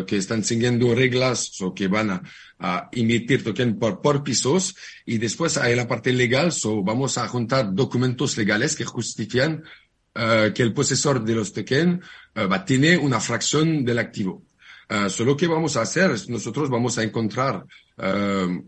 que 0.05 0.17
están 0.17 0.43
siguiendo 0.43 0.93
reglas 0.93 1.61
o 1.61 1.73
que 1.73 1.87
van 1.87 2.09
a, 2.09 2.21
a 2.63 2.89
emitir 2.93 3.43
token 3.43 3.77
por, 3.77 4.01
por 4.01 4.23
pisos 4.23 4.75
y 5.05 5.17
después 5.17 5.57
hay 5.57 5.75
la 5.75 5.85
parte 5.85 6.13
legal, 6.13 6.53
so 6.53 6.81
vamos 6.81 7.17
a 7.17 7.27
juntar 7.27 7.73
documentos 7.73 8.37
legales 8.37 8.75
que 8.75 8.85
justifican 8.85 9.63
uh, 10.15 10.53
que 10.53 10.63
el 10.63 10.73
posesor 10.73 11.23
de 11.25 11.35
los 11.35 11.51
tokens 11.51 11.99
uh, 12.35 12.47
va 12.47 12.57
a 12.57 12.65
tener 12.65 12.99
una 12.99 13.19
fracción 13.19 13.83
del 13.83 13.99
activo. 13.99 14.45
Uh, 14.89 15.09
solo 15.09 15.35
que 15.35 15.47
vamos 15.47 15.75
a 15.75 15.81
hacer 15.81 16.11
es 16.11 16.29
nosotros 16.29 16.69
vamos 16.69 16.97
a 16.97 17.03
encontrar 17.03 17.65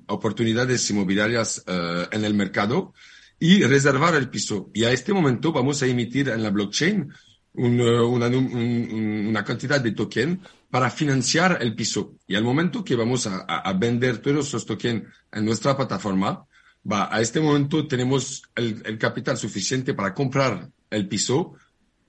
oportunidades 0.07 0.89
inmobiliarias 0.89 1.63
en 1.67 2.25
el 2.25 2.33
mercado 2.33 2.93
y 3.39 3.63
reservar 3.63 4.15
el 4.15 4.29
piso. 4.29 4.69
Y 4.73 4.83
a 4.83 4.91
este 4.91 5.13
momento 5.13 5.51
vamos 5.51 5.81
a 5.81 5.87
emitir 5.87 6.29
en 6.29 6.43
la 6.43 6.49
blockchain 6.49 7.11
una, 7.53 8.27
una, 8.29 9.43
cantidad 9.43 9.79
de 9.79 9.91
token 9.91 10.41
para 10.69 10.89
financiar 10.89 11.59
el 11.61 11.75
piso. 11.75 12.15
Y 12.27 12.35
al 12.35 12.43
momento 12.43 12.83
que 12.83 12.95
vamos 12.95 13.27
a, 13.27 13.39
a, 13.39 13.73
vender 13.73 14.17
todos 14.19 14.47
esos 14.47 14.65
tokens 14.65 15.03
en 15.31 15.45
nuestra 15.45 15.75
plataforma, 15.75 16.45
va, 16.89 17.13
a 17.13 17.21
este 17.21 17.39
momento 17.39 17.87
tenemos 17.87 18.43
el, 18.55 18.81
el, 18.85 18.97
capital 18.97 19.37
suficiente 19.37 19.93
para 19.93 20.13
comprar 20.13 20.69
el 20.89 21.07
piso, 21.07 21.53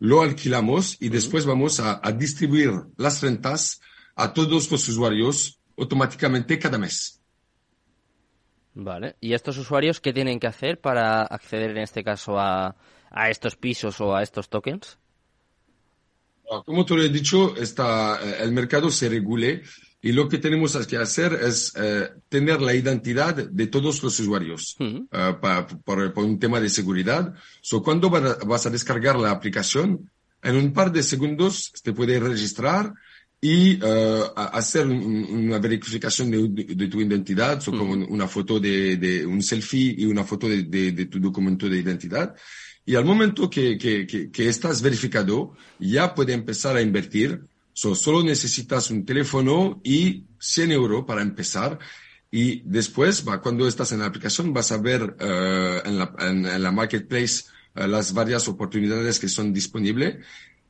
lo 0.01 0.23
alquilamos 0.23 0.97
y 1.01 1.09
después 1.09 1.47
vamos 1.47 1.81
a, 1.81 2.01
a 2.03 2.13
distribuir 2.13 2.73
las 2.97 3.23
rentas 3.23 3.81
a 4.17 4.33
todos 4.33 4.71
los 4.71 4.89
usuarios 4.89 5.61
automáticamente 5.76 6.59
cada 6.59 6.78
mes. 6.78 7.21
Vale. 8.75 9.16
¿Y 9.21 9.33
estos 9.33 9.56
usuarios 9.56 10.00
qué 10.00 10.12
tienen 10.12 10.38
que 10.38 10.47
hacer 10.47 10.80
para 10.80 11.23
acceder 11.23 11.71
en 11.71 11.78
este 11.78 12.04
caso 12.04 12.38
a, 12.38 12.76
a 13.11 13.30
estos 13.30 13.56
pisos 13.56 14.00
o 14.00 14.14
a 14.14 14.23
estos 14.23 14.49
tokens? 14.49 14.99
Como 16.64 16.85
te 16.85 16.95
lo 16.95 17.02
he 17.02 17.09
dicho, 17.09 17.56
está, 17.56 18.21
eh, 18.23 18.37
el 18.40 18.52
mercado 18.52 18.90
se 18.90 19.09
regule 19.09 19.62
y 20.00 20.12
lo 20.12 20.28
que 20.28 20.38
tenemos 20.38 20.76
que 20.87 20.97
hacer 20.97 21.33
es 21.33 21.73
eh, 21.75 22.11
tener 22.28 22.61
la 22.61 22.75
identidad 22.75 23.35
de 23.35 23.66
todos 23.66 24.02
los 24.02 24.21
usuarios 24.21 24.76
eh, 24.78 25.35
por, 25.85 26.18
un 26.18 26.38
tema 26.38 26.61
de 26.61 26.68
seguridad. 26.68 27.35
So, 27.61 27.83
cuando 27.83 28.09
vas 28.11 28.66
a 28.66 28.71
descargar 28.71 29.16
la 29.16 29.33
aplicación, 29.33 30.09
en 30.42 30.56
un 30.56 30.73
par 30.73 30.92
de 30.92 31.02
segundos 31.02 31.73
te 31.83 31.92
puedes 31.92 32.23
registrar 32.23 32.92
y 33.40 33.78
hacer 34.35 34.87
una 34.87 35.59
verificación 35.59 36.31
de, 36.31 36.88
tu 36.88 37.00
identidad, 37.00 37.61
so, 37.61 37.71
como 37.71 37.93
una 37.93 38.26
foto 38.26 38.59
de, 38.59 38.97
de, 38.97 39.26
un 39.26 39.43
selfie 39.43 39.95
y 39.99 40.07
una 40.07 40.25
foto 40.25 40.49
de, 40.49 40.62
de 40.64 41.05
tu 41.07 41.21
documento 41.21 41.69
de 41.69 41.78
identidad. 41.78 42.35
Y 42.88 42.95
al 42.95 43.05
momento 43.05 43.50
que, 43.50 43.76
que, 43.76 44.07
que, 44.07 44.49
estás 44.49 44.81
verificado, 44.81 45.57
ya 45.81 46.14
puede 46.14 46.33
empezar 46.33 46.76
a 46.76 46.81
invertir. 46.81 47.43
solo 47.73 48.23
necesitas 48.23 48.90
un 48.93 49.05
teléfono 49.05 49.81
y 49.83 50.25
100 50.38 50.71
euros 50.71 51.05
para 51.05 51.21
empezar. 51.21 51.81
Y 52.31 52.62
después, 52.64 53.26
va, 53.26 53.43
cuando 53.43 53.66
estás 53.66 53.90
en 53.90 53.99
la 53.99 54.07
aplicación, 54.07 54.52
vas 54.52 54.71
a 54.71 54.78
ver 54.78 55.02
uh, 55.02 55.88
en, 55.88 55.99
la, 55.99 56.14
en, 56.21 56.62
la 56.62 56.71
marketplace 56.71 57.47
uh, 57.75 57.88
las 57.88 58.12
varias 58.12 58.47
oportunidades 58.47 59.19
que 59.19 59.28
son 59.28 59.52
disponibles. 59.52 60.25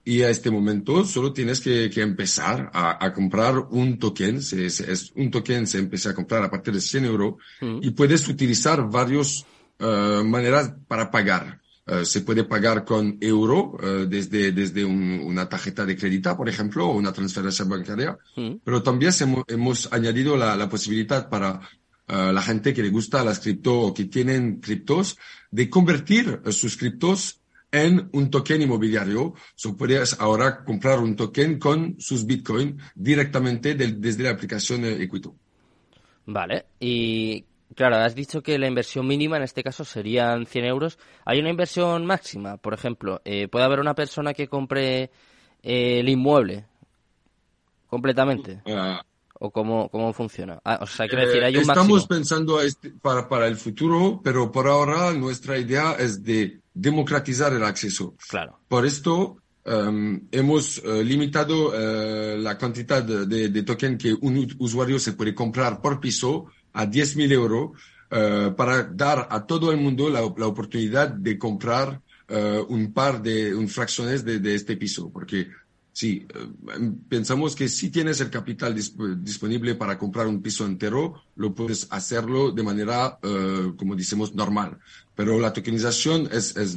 Y 0.09 0.23
a 0.23 0.31
este 0.31 0.53
momento 0.53 1.05
solo 1.05 1.33
tienes 1.33 1.61
que, 1.61 1.91
que 1.91 2.01
empezar 2.01 2.71
a, 2.73 3.05
a, 3.05 3.13
comprar 3.13 3.59
un 3.71 3.99
token. 3.99 4.41
Se, 4.41 4.71
se, 4.71 4.93
es, 4.93 5.11
un 5.17 5.33
token 5.33 5.67
se 5.67 5.79
empieza 5.79 6.11
a 6.11 6.15
comprar 6.15 6.45
a 6.45 6.51
partir 6.51 6.75
de 6.75 6.81
100 6.81 7.05
euros 7.07 7.35
mm. 7.61 7.79
y 7.83 7.91
puedes 7.91 8.29
utilizar 8.29 8.89
varias 8.89 9.45
uh, 9.81 10.23
maneras 10.23 10.73
para 10.87 11.11
pagar. 11.11 11.61
Eh, 11.89 12.05
se 12.05 12.21
puede 12.21 12.45
pagar 12.45 12.85
con 12.85 13.19
euro 13.21 13.73
uh, 13.75 14.07
desde, 14.07 14.53
desde 14.53 14.85
un, 14.85 15.21
una 15.25 15.49
tarjeta 15.49 15.85
de 15.85 15.97
crédito, 15.97 16.37
por 16.37 16.49
ejemplo, 16.49 16.87
o 16.87 16.97
una 16.97 17.13
transferencia 17.13 17.65
bancaria, 17.65 18.17
mm. 18.37 18.59
pero 18.63 18.85
también 18.85 19.13
hemos, 19.21 19.45
hemos 19.49 19.93
añadido 19.93 20.37
la, 20.37 20.55
la, 20.55 20.69
posibilidad 20.69 21.29
para 21.29 21.61
uh, 22.09 22.33
la 22.33 22.43
gente 22.43 22.75
que 22.75 22.83
le 22.83 22.91
gusta 22.91 23.25
las 23.25 23.41
cripto 23.41 23.81
o 23.81 23.95
que 23.95 24.05
tienen 24.05 24.61
criptos 24.61 25.17
de 25.51 25.69
convertir 25.69 26.43
sus 26.51 26.77
criptos 26.77 27.41
en 27.71 28.09
un 28.13 28.31
token 28.31 28.63
inmobiliario. 28.63 29.35
So, 29.55 29.77
puedes 29.77 30.19
ahora 30.21 30.65
comprar 30.65 30.99
un 31.01 31.17
token 31.17 31.59
con 31.59 31.97
sus 31.99 32.27
Bitcoin 32.27 32.79
directamente 32.95 33.75
del, 33.75 34.01
desde 34.01 34.25
la 34.25 34.31
aplicación 34.31 34.85
Equito. 34.85 35.35
Vale. 36.27 36.67
¿Y 36.81 37.45
Claro, 37.75 37.97
has 37.97 38.15
dicho 38.15 38.43
que 38.43 38.59
la 38.59 38.69
inversión 38.69 39.07
mínima 39.07 39.37
en 39.37 39.43
este 39.43 39.63
caso 39.63 39.85
serían 39.85 40.47
100 40.47 40.65
euros. 40.65 40.99
¿Hay 41.25 41.41
una 41.41 41.51
inversión 41.51 42.07
máxima? 42.07 42.57
Por 42.57 42.73
ejemplo, 42.73 43.21
eh, 43.25 43.49
¿puede 43.49 43.65
haber 43.65 43.81
una 43.81 43.95
persona 43.95 44.33
que 44.33 44.49
compre 44.49 45.11
eh, 45.63 46.01
el 46.01 46.09
inmueble 46.09 46.65
completamente? 47.89 48.63
Ah. 48.67 49.03
¿O 49.39 49.51
cómo, 49.51 49.89
cómo 49.91 50.13
funciona? 50.13 50.59
Ah, 50.65 50.79
o 50.81 50.87
sea, 50.87 51.07
quiero 51.09 51.27
decir, 51.27 51.43
hay 51.43 51.57
un 51.57 51.63
Estamos 51.63 52.07
pensando 52.07 52.61
este, 52.61 52.91
para, 52.91 53.29
para 53.29 53.47
el 53.47 53.57
futuro, 53.57 54.21
pero 54.23 54.51
por 54.51 54.67
ahora 54.67 55.13
nuestra 55.13 55.59
idea 55.59 55.93
es 55.99 56.23
de 56.23 56.61
democratizar 56.73 57.53
el 57.53 57.65
acceso. 57.65 58.15
Claro. 58.29 58.61
Por 58.69 58.87
esto, 58.87 59.39
um, 59.65 60.21
hemos 60.31 60.79
uh, 60.79 61.03
limitado 61.03 61.69
uh, 61.69 62.39
la 62.39 62.57
cantidad 62.57 63.03
de, 63.03 63.49
de, 63.49 63.63
token 63.63 63.99
que 63.99 64.13
un 64.13 64.47
usuario 64.59 64.99
se 64.99 65.13
puede 65.13 65.35
comprar 65.35 65.81
por 65.81 66.01
piso 66.01 66.47
a 66.73 66.87
10.000 66.87 67.33
euros 67.33 67.71
uh, 68.11 68.55
para 68.55 68.85
dar 68.85 69.29
a 69.31 69.47
todo 69.47 69.71
el 69.71 69.79
mundo 69.79 70.09
la, 70.09 70.21
la 70.21 70.47
oportunidad 70.47 71.09
de 71.09 71.39
comprar 71.39 72.01
un 72.69 72.93
par 72.93 73.23
de 73.23 73.55
un 73.55 73.69
fracciones 73.69 74.25
de, 74.25 74.41
de, 74.41 74.57
este 74.57 74.77
piso, 74.77 75.13
porque 75.13 75.47
sí, 75.97 76.27
uh, 76.35 77.09
pensamos 77.09 77.57
que 77.57 77.69
si 77.69 77.89
tienes 77.89 78.21
el 78.21 78.29
capital 78.29 78.75
disp 78.75 79.01
disponible 79.19 79.75
para 79.77 79.97
comprar 79.97 80.27
un 80.27 80.43
piso 80.43 80.67
entero, 80.67 81.23
lo 81.37 81.55
puedes 81.55 81.87
hacerlo 81.91 82.51
de 82.53 82.63
manera, 82.63 83.19
como 83.79 83.97
decimos, 83.97 84.35
normal. 84.35 84.79
Pero 85.15 85.41
la 85.41 85.55
tokenización 85.55 86.29
es, 86.31 86.55
es 86.57 86.77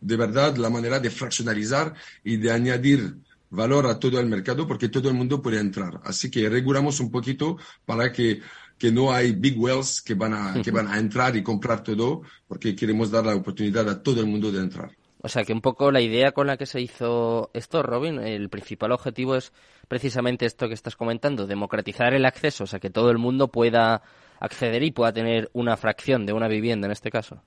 de 0.00 0.16
verdad 0.16 0.56
la 0.58 0.68
manera 0.68 1.00
de 1.00 1.08
fraccionalizar 1.08 1.94
y 2.22 2.36
de 2.36 2.52
añadir 2.52 3.16
valor 3.48 3.86
a 3.86 3.98
todo 3.98 4.20
el 4.20 4.26
mercado 4.26 4.66
porque 4.66 4.90
todo 4.90 5.08
el 5.08 5.14
mundo 5.14 5.40
puede 5.40 5.58
entrar. 5.58 6.02
Así 6.04 6.30
que 6.30 6.46
regulamos 6.50 7.00
un 7.00 7.10
poquito 7.10 7.56
para 7.86 8.12
que 8.12 8.42
que 8.78 8.90
no 8.90 9.12
hay 9.12 9.32
big 9.32 9.58
wells 9.58 10.02
que 10.02 10.14
van 10.14 10.34
a, 10.34 10.62
que 10.62 10.70
van 10.70 10.88
a 10.88 10.98
entrar 10.98 11.36
y 11.36 11.42
comprar 11.42 11.82
todo, 11.82 12.22
porque 12.46 12.74
queremos 12.74 13.10
dar 13.10 13.24
la 13.24 13.34
oportunidad 13.34 13.88
a 13.88 14.02
todo 14.02 14.20
el 14.20 14.26
mundo 14.26 14.50
de 14.50 14.60
entrar. 14.60 14.90
O 15.24 15.28
sea 15.30 15.42
que 15.42 15.54
un 15.54 15.62
poco 15.62 15.90
la 15.90 16.02
idea 16.02 16.32
con 16.32 16.46
la 16.46 16.58
que 16.58 16.66
se 16.66 16.82
hizo 16.82 17.50
esto, 17.54 17.82
Robin, 17.82 18.18
el 18.18 18.50
principal 18.50 18.92
objetivo 18.92 19.36
es 19.36 19.54
precisamente 19.88 20.44
esto 20.44 20.68
que 20.68 20.74
estás 20.74 20.96
comentando, 20.96 21.46
democratizar 21.46 22.12
el 22.12 22.26
acceso, 22.26 22.64
o 22.64 22.66
sea 22.66 22.78
que 22.78 22.90
todo 22.90 23.10
el 23.10 23.16
mundo 23.16 23.48
pueda 23.48 24.02
acceder 24.38 24.82
y 24.82 24.90
pueda 24.90 25.14
tener 25.14 25.48
una 25.54 25.78
fracción 25.78 26.26
de 26.26 26.34
una 26.34 26.46
vivienda 26.46 26.88
en 26.88 26.92
este 26.92 27.10
caso. 27.10 27.42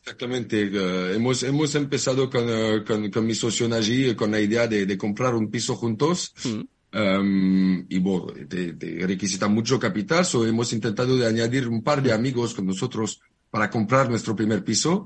Exactamente. 0.00 0.70
Uh, 0.70 1.16
hemos, 1.16 1.42
hemos 1.42 1.74
empezado 1.74 2.30
con, 2.30 2.48
uh, 2.48 2.82
con, 2.82 3.10
con, 3.10 3.26
mi 3.26 3.34
socio 3.34 3.68
allí 3.74 4.14
con 4.14 4.30
la 4.30 4.40
idea 4.40 4.66
de, 4.66 4.86
de 4.86 4.96
comprar 4.96 5.34
un 5.34 5.50
piso 5.50 5.76
juntos. 5.76 6.32
Mm. 6.44 6.98
Um, 6.98 7.86
y 7.90 7.98
bueno, 7.98 8.28
te, 8.48 8.72
te, 8.72 9.06
requisita 9.06 9.48
mucho 9.48 9.78
capital, 9.78 10.24
so 10.24 10.46
hemos 10.46 10.72
intentado 10.72 11.14
de 11.14 11.26
añadir 11.26 11.68
un 11.68 11.82
par 11.82 12.00
de 12.02 12.14
amigos 12.14 12.54
con 12.54 12.64
nosotros 12.64 13.20
para 13.50 13.68
comprar 13.68 14.08
nuestro 14.08 14.34
primer 14.34 14.64
piso. 14.64 15.04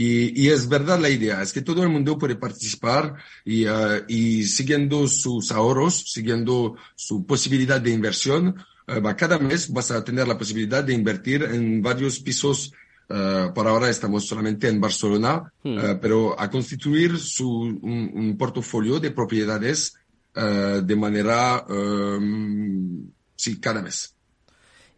Y, 0.00 0.44
y 0.44 0.50
es 0.50 0.68
verdad 0.68 1.00
la 1.00 1.08
idea, 1.08 1.42
es 1.42 1.52
que 1.52 1.60
todo 1.60 1.82
el 1.82 1.88
mundo 1.88 2.16
puede 2.16 2.36
participar 2.36 3.16
y, 3.44 3.66
uh, 3.66 4.04
y 4.06 4.44
siguiendo 4.44 5.08
sus 5.08 5.50
ahorros, 5.50 6.12
siguiendo 6.12 6.76
su 6.94 7.26
posibilidad 7.26 7.80
de 7.80 7.90
inversión, 7.90 8.54
uh, 8.86 9.16
cada 9.16 9.40
mes 9.40 9.72
vas 9.72 9.90
a 9.90 10.04
tener 10.04 10.28
la 10.28 10.38
posibilidad 10.38 10.84
de 10.84 10.94
invertir 10.94 11.42
en 11.42 11.82
varios 11.82 12.20
pisos 12.20 12.72
Uh, 13.10 13.54
por 13.54 13.66
ahora 13.66 13.88
estamos 13.88 14.26
solamente 14.26 14.68
en 14.68 14.82
Barcelona, 14.82 15.50
hmm. 15.62 15.96
pero 15.98 16.38
a 16.38 16.50
constituir 16.50 17.16
su, 17.18 17.48
un, 17.50 18.10
un, 18.12 18.36
portafolio 18.36 19.00
de 19.00 19.12
propiedades 19.12 19.94
de 20.34 20.94
manera, 20.94 21.64
um, 21.70 23.10
sí, 23.34 23.58
cada 23.58 23.80
mes. 23.80 24.14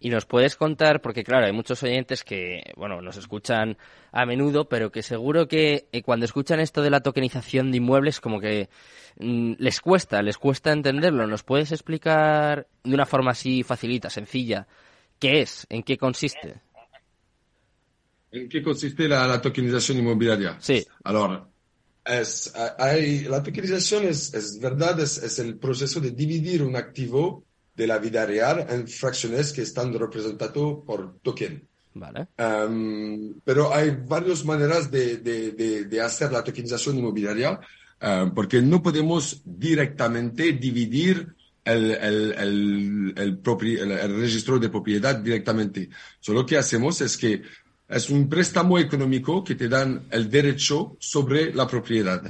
Y 0.02 0.08
nos 0.08 0.24
puedes 0.24 0.56
contar, 0.56 1.02
porque 1.02 1.22
claro, 1.22 1.44
hay 1.44 1.52
muchos 1.52 1.82
oyentes 1.82 2.24
que, 2.24 2.62
bueno, 2.74 3.02
nos 3.02 3.18
escuchan 3.18 3.76
a 4.12 4.24
menudo, 4.24 4.66
pero 4.66 4.90
que 4.90 5.02
seguro 5.02 5.46
que 5.46 5.88
eh, 5.92 6.02
cuando 6.02 6.24
escuchan 6.24 6.58
esto 6.58 6.80
de 6.80 6.88
la 6.88 7.02
tokenización 7.02 7.70
de 7.70 7.76
inmuebles, 7.76 8.18
como 8.18 8.40
que 8.40 8.70
mm, 9.18 9.52
les 9.58 9.80
cuesta, 9.82 10.22
les 10.22 10.38
cuesta 10.38 10.72
entenderlo. 10.72 11.26
¿Nos 11.26 11.42
puedes 11.42 11.70
explicar 11.70 12.66
de 12.82 12.94
una 12.94 13.04
forma 13.04 13.32
así 13.32 13.62
facilita, 13.62 14.08
sencilla, 14.08 14.66
qué 15.18 15.42
es, 15.42 15.66
en 15.68 15.82
qué 15.82 15.98
consiste? 15.98 16.62
¿En 18.32 18.48
qué 18.48 18.62
consiste 18.62 19.06
la, 19.06 19.38
tokenización 19.42 19.98
inmobiliaria? 19.98 20.56
Sí. 20.60 20.82
Ahora, 21.04 21.46
es, 22.06 22.54
hay, 22.78 23.24
la 23.24 23.42
tokenización 23.42 24.04
es, 24.04 24.32
es 24.32 24.58
verdad, 24.58 24.98
es, 25.00 25.18
es, 25.18 25.38
el 25.40 25.58
proceso 25.58 26.00
de 26.00 26.12
dividir 26.12 26.62
un 26.62 26.74
activo 26.74 27.44
de 27.80 27.86
la 27.86 27.98
vida 27.98 28.26
real 28.26 28.66
en 28.68 28.86
fracciones 28.86 29.54
que 29.54 29.62
están 29.62 29.98
representadas 29.98 30.52
por 30.52 31.18
token. 31.22 31.66
Vale. 31.92 32.28
pero 33.44 33.74
hay 33.74 33.90
varias 34.06 34.44
maneras 34.44 34.90
de, 34.90 35.16
de, 35.16 35.86
de, 35.86 36.00
hacer 36.00 36.30
la 36.30 36.44
tokenización 36.44 36.98
inmobiliaria, 36.98 37.58
porque 38.34 38.62
no 38.62 38.80
podemos 38.80 39.42
directamente 39.44 40.52
dividir 40.52 41.34
el, 41.64 41.90
el, 41.90 43.14
el, 43.16 43.42
el, 43.42 44.20
registro 44.20 44.58
de 44.58 44.68
propiedad 44.68 45.16
directamente. 45.16 45.88
Solo 46.20 46.40
lo 46.40 46.46
que 46.46 46.58
hacemos 46.58 47.00
es 47.00 47.16
que 47.16 47.42
es 47.88 48.08
un 48.08 48.28
préstamo 48.28 48.78
económico 48.78 49.42
que 49.42 49.56
te 49.56 49.68
dan 49.68 50.06
el 50.10 50.30
derecho 50.30 50.96
sobre 51.00 51.52
la 51.52 51.66
propiedad. 51.66 52.22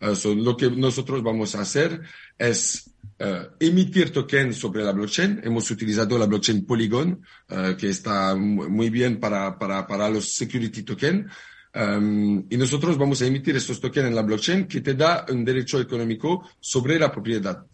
lo 0.00 0.56
que 0.56 0.70
nosotros 0.70 1.24
vamos 1.24 1.56
a 1.56 1.62
hacer 1.62 2.02
es 2.38 2.88
uh, 3.20 3.54
emitir 3.58 4.10
token 4.10 4.52
sobre 4.52 4.82
la 4.82 4.92
blockchain. 4.92 5.40
Hemos 5.44 5.70
utilizado 5.70 6.18
la 6.18 6.26
blockchain 6.26 6.64
Polygon, 6.64 7.20
uh, 7.50 7.76
que 7.76 7.90
está 7.90 8.34
muy 8.34 8.90
bien 8.90 9.18
para, 9.18 9.58
para, 9.58 9.86
para 9.86 10.08
los 10.08 10.32
security 10.32 10.82
token. 10.82 11.28
Um, 11.74 12.46
y 12.48 12.56
nosotros 12.56 12.96
vamos 12.96 13.20
a 13.22 13.26
emitir 13.26 13.54
estos 13.56 13.80
tokens 13.80 14.08
en 14.08 14.14
la 14.14 14.22
blockchain 14.22 14.66
que 14.66 14.80
te 14.80 14.94
da 14.94 15.26
un 15.30 15.44
derecho 15.44 15.80
económico 15.80 16.48
sobre 16.58 16.98
la 16.98 17.12
propiedad. 17.12 17.64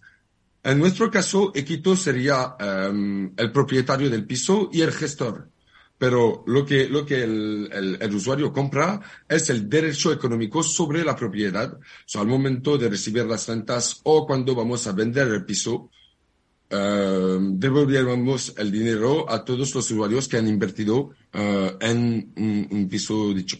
En 0.63 0.79
nuestro 0.79 1.11
caso, 1.11 1.53
Equito 1.55 1.95
sería 1.95 2.57
um, 2.59 3.33
el 3.37 3.53
propietario 3.53 4.11
del 4.11 4.27
piso 4.27 4.71
y 4.73 4.81
el 4.81 4.93
gestor 4.93 5.49
pero 6.05 6.45
lo 6.49 6.67
que, 6.67 6.87
lo 6.87 7.07
que 7.07 7.23
el, 7.23 7.99
el, 7.99 8.15
usuario 8.15 8.53
compra 8.53 9.01
es 9.27 9.49
el 9.49 9.71
derecho 9.71 10.13
económico 10.13 10.63
sobre 10.63 11.03
la 11.03 11.17
propiedad. 11.17 11.79
So, 12.05 12.21
al 12.21 12.27
momento 12.27 12.77
de 12.77 12.91
recibir 12.91 13.25
las 13.25 13.49
rentas 13.49 14.03
o 14.05 14.27
cuando 14.27 14.55
vamos 14.55 14.87
a 14.87 14.93
vender 14.93 15.29
el 15.29 15.47
piso, 15.47 15.89
uh, 16.71 17.39
devolvemos 17.41 18.53
el 18.59 18.71
dinero 18.71 19.25
a 19.31 19.47
todos 19.47 19.61
los 19.61 19.77
usuarios 19.77 20.29
que 20.29 20.37
han 20.37 20.47
invertido 20.47 20.97
uh, 21.33 21.79
en 21.81 22.35
un, 22.71 22.87
piso 22.91 23.33
dicho. 23.33 23.57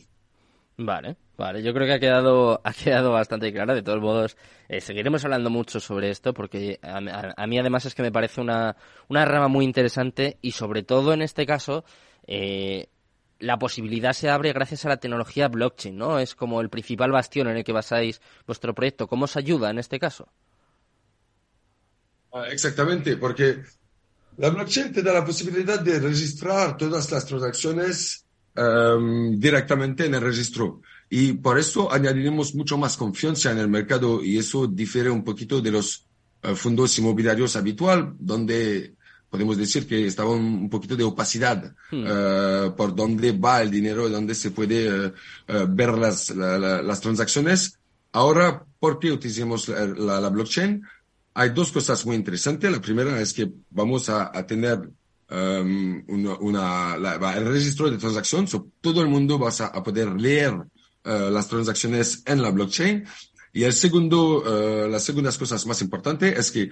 Vale, 0.77 1.17
vale. 1.39 1.63
Yo 1.63 1.73
creo 1.73 1.87
que 1.87 1.95
ha 1.95 2.01
quedado, 2.01 2.61
ha 2.63 2.75
quedado 2.75 3.13
bastante 3.13 3.55
clara. 3.55 3.75
De 3.75 3.83
todos 3.83 4.03
modos, 4.03 4.37
eh, 4.69 4.83
seguiremos 4.83 5.25
hablando 5.25 5.49
mucho 5.49 5.81
sobre 5.81 6.11
esto 6.11 6.35
porque 6.35 6.79
a, 6.83 6.99
a, 7.39 7.47
mí 7.47 7.59
además 7.59 7.87
es 7.87 7.95
que 7.95 8.03
me 8.03 8.13
parece 8.13 8.43
una, 8.43 8.77
una 9.09 9.25
rama 9.25 9.49
muy 9.49 9.65
interesante 9.65 10.37
y 10.43 10.51
sobre 10.51 10.83
todo 10.83 11.15
en 11.15 11.23
este 11.23 11.47
caso 11.47 11.87
eh, 12.27 12.89
la 13.39 13.59
posibilidad 13.59 14.13
se 14.13 14.31
abre 14.31 14.53
gracias 14.53 14.85
a 14.85 14.89
la 14.89 14.97
tecnología 14.97 15.49
blockchain, 15.49 15.97
¿no? 15.97 16.19
Es 16.19 16.35
como 16.35 16.61
el 16.61 16.71
principal 16.71 17.13
bastión 17.13 17.49
en 17.49 17.59
el 17.59 17.65
que 17.65 17.73
basáis 17.73 18.21
vuestro 18.47 18.75
proyecto. 18.75 19.07
¿Cómo 19.07 19.25
os 19.25 19.37
ayuda 19.37 19.71
en 19.71 19.79
este 19.79 19.99
caso? 19.99 20.29
Ah, 22.33 22.47
exactamente, 22.51 23.17
porque 23.17 23.63
la 24.39 24.51
blockchain 24.51 24.93
te 24.93 25.03
da 25.03 25.13
la 25.13 25.25
posibilidad 25.25 25.81
de 25.81 26.01
registrar 26.01 26.77
todas 26.77 27.11
las 27.13 27.27
transacciones 27.27 28.25
em, 28.57 29.39
directamente 29.39 30.07
en 30.07 30.15
el 30.15 30.21
registro. 30.21 30.81
Y 31.11 31.35
por 31.35 31.59
eso 31.59 31.93
añadiremos 31.93 32.55
mucho 32.55 32.79
más 32.79 32.97
confianza 32.97 33.53
en 33.53 33.59
el 33.59 33.69
mercado 33.69 34.25
y 34.25 34.39
eso 34.39 34.67
difiere 34.67 35.11
un 35.11 35.23
poquito 35.23 35.61
de 35.61 35.71
los 35.71 36.07
eh, 36.43 36.55
fondos 36.55 36.99
inmobiliarios 36.99 37.57
habitual, 37.57 38.15
donde 38.19 38.97
podemos 39.35 39.57
decir 39.57 39.85
que 39.89 40.07
estaba 40.07 40.31
un, 40.31 40.71
poquito 40.71 40.95
de 40.95 41.03
opacidad 41.03 41.75
hmm. 41.91 42.05
eh, 42.07 42.71
por 42.77 42.95
dónde 42.95 43.33
va 43.33 43.63
el 43.63 43.69
dinero, 43.69 44.09
dónde 44.09 44.33
se 44.33 44.53
puede 44.53 44.87
eh, 44.87 45.13
eh, 45.49 45.67
ver 45.69 45.99
las, 45.99 46.31
las 46.31 47.01
transacciones. 47.01 47.77
Ahora, 48.13 48.65
¿por 48.79 49.01
qué 49.01 49.11
utilizamos 49.11 49.69
la, 49.69 50.29
blockchain? 50.29 50.85
Hay 51.35 51.51
dos 51.51 51.73
cosas 51.73 52.07
muy 52.07 52.15
interesantes. 52.15 52.71
La 52.71 52.81
primera 52.81 53.21
es 53.21 53.33
que 53.33 53.51
vamos 53.71 54.09
a, 54.09 54.31
tener 54.47 54.89
um, 55.29 56.05
una, 56.07 56.95
el 57.37 57.45
registro 57.47 57.91
de 57.91 57.99
transacciones. 57.99 58.57
todo 58.81 59.03
el 59.03 59.09
mundo 59.09 59.37
va 59.37 59.49
a, 59.49 59.83
poder 59.83 60.11
leer 60.13 60.55
las 61.03 61.49
transacciones 61.49 62.23
en 62.25 62.41
la 62.41 62.51
blockchain. 62.51 63.05
Y 63.53 63.65
el 63.65 63.73
segundo, 63.73 64.45
las 64.89 65.03
segundas 65.03 65.37
cosas 65.37 65.67
más 65.67 65.83
importantes 65.83 66.39
es 66.39 66.53
que 66.53 66.71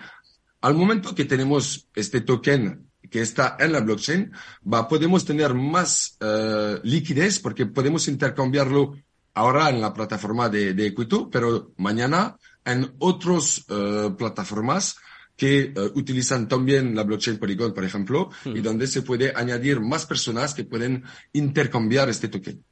al 0.63 0.75
momento 0.75 1.15
que 1.15 1.25
tenemos 1.25 1.89
este 1.95 2.21
token 2.23 2.89
que 3.11 3.21
está 3.21 3.57
en 3.61 3.73
la 3.73 3.81
blockchain, 3.81 4.33
va, 4.73 4.89
podemos 4.89 5.25
tener 5.25 5.53
más 5.53 6.17
uh, 6.23 6.81
liquidez 6.83 7.41
porque 7.41 7.67
podemos 7.67 8.09
intercambiarlo 8.09 8.97
ahora 9.35 9.69
en 9.69 9.81
la 9.81 9.93
plataforma 9.93 10.49
de, 10.49 10.73
de 10.73 10.87
Equito, 10.87 11.29
pero 11.29 11.73
mañana 11.77 12.37
en 12.65 12.95
otras 12.99 13.67
uh, 13.69 14.17
plataformas 14.17 14.97
que 15.37 15.73
uh, 15.77 15.99
utilizan 15.99 16.49
también 16.49 16.95
la 16.95 17.03
blockchain 17.03 17.39
Polygon, 17.39 17.75
por 17.75 17.85
ejemplo, 17.85 18.31
y 18.45 18.61
hmm. 18.61 18.63
donde 18.63 18.87
se 18.87 19.03
puede 19.03 19.33
añadir 19.35 19.81
más 19.81 20.07
personas 20.07 20.55
que 20.55 20.65
pueden 20.65 21.03
intercambiar 21.33 22.09
este 22.09 22.29
token. 22.29 22.63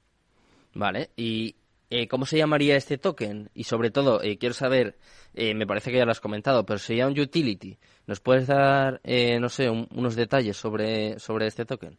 Vale, 0.75 1.11
y 1.17 1.57
eh, 1.91 2.07
¿cómo 2.07 2.25
se 2.25 2.39
llamaría 2.39 2.77
este 2.77 2.99
token? 2.99 3.51
Y 3.53 3.65
sobre 3.65 3.91
todo, 3.91 4.23
eh, 4.23 4.39
quiero 4.39 4.55
saber, 4.55 4.97
eh, 5.35 5.55
me 5.55 5.67
parece 5.67 5.91
que 5.91 5.99
ya 5.99 6.05
lo 6.05 6.13
has 6.13 6.21
comentado, 6.21 6.65
pero 6.65 6.79
sería 6.79 7.09
un 7.09 7.19
utility. 7.19 7.79
¿Nos 8.07 8.21
puedes 8.21 8.47
dar, 8.47 9.01
no 9.05 9.49
sé, 9.49 9.69
unos 9.69 10.15
detalles 10.15 10.57
sobre, 10.57 11.19
sobre 11.19 11.49
este 11.49 11.65
token? 11.65 11.99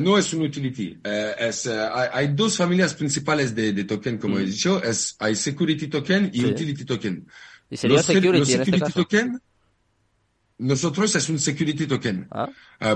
no 0.00 0.16
es 0.16 0.32
un 0.32 0.42
utility. 0.42 0.98
Es, 1.02 1.66
hay, 1.66 2.28
dos 2.28 2.56
familias 2.56 2.94
principales 2.94 3.54
de, 3.54 3.84
token, 3.84 4.18
como 4.18 4.38
he 4.38 4.44
dicho. 4.44 4.82
Es, 4.82 5.16
hay 5.18 5.34
security 5.34 5.88
token 5.88 6.30
y 6.32 6.44
utility 6.44 6.84
token. 6.84 7.26
¿Y 7.70 7.76
sería 7.76 8.02
security, 8.02 8.52
en 8.52 8.60
este 8.62 8.78
caso? 8.78 9.02
token? 9.02 9.40
Nosotros 10.58 11.14
es 11.16 11.28
un 11.28 11.38
security 11.38 11.86
token. 11.86 12.28
¿Ah? 12.30 12.48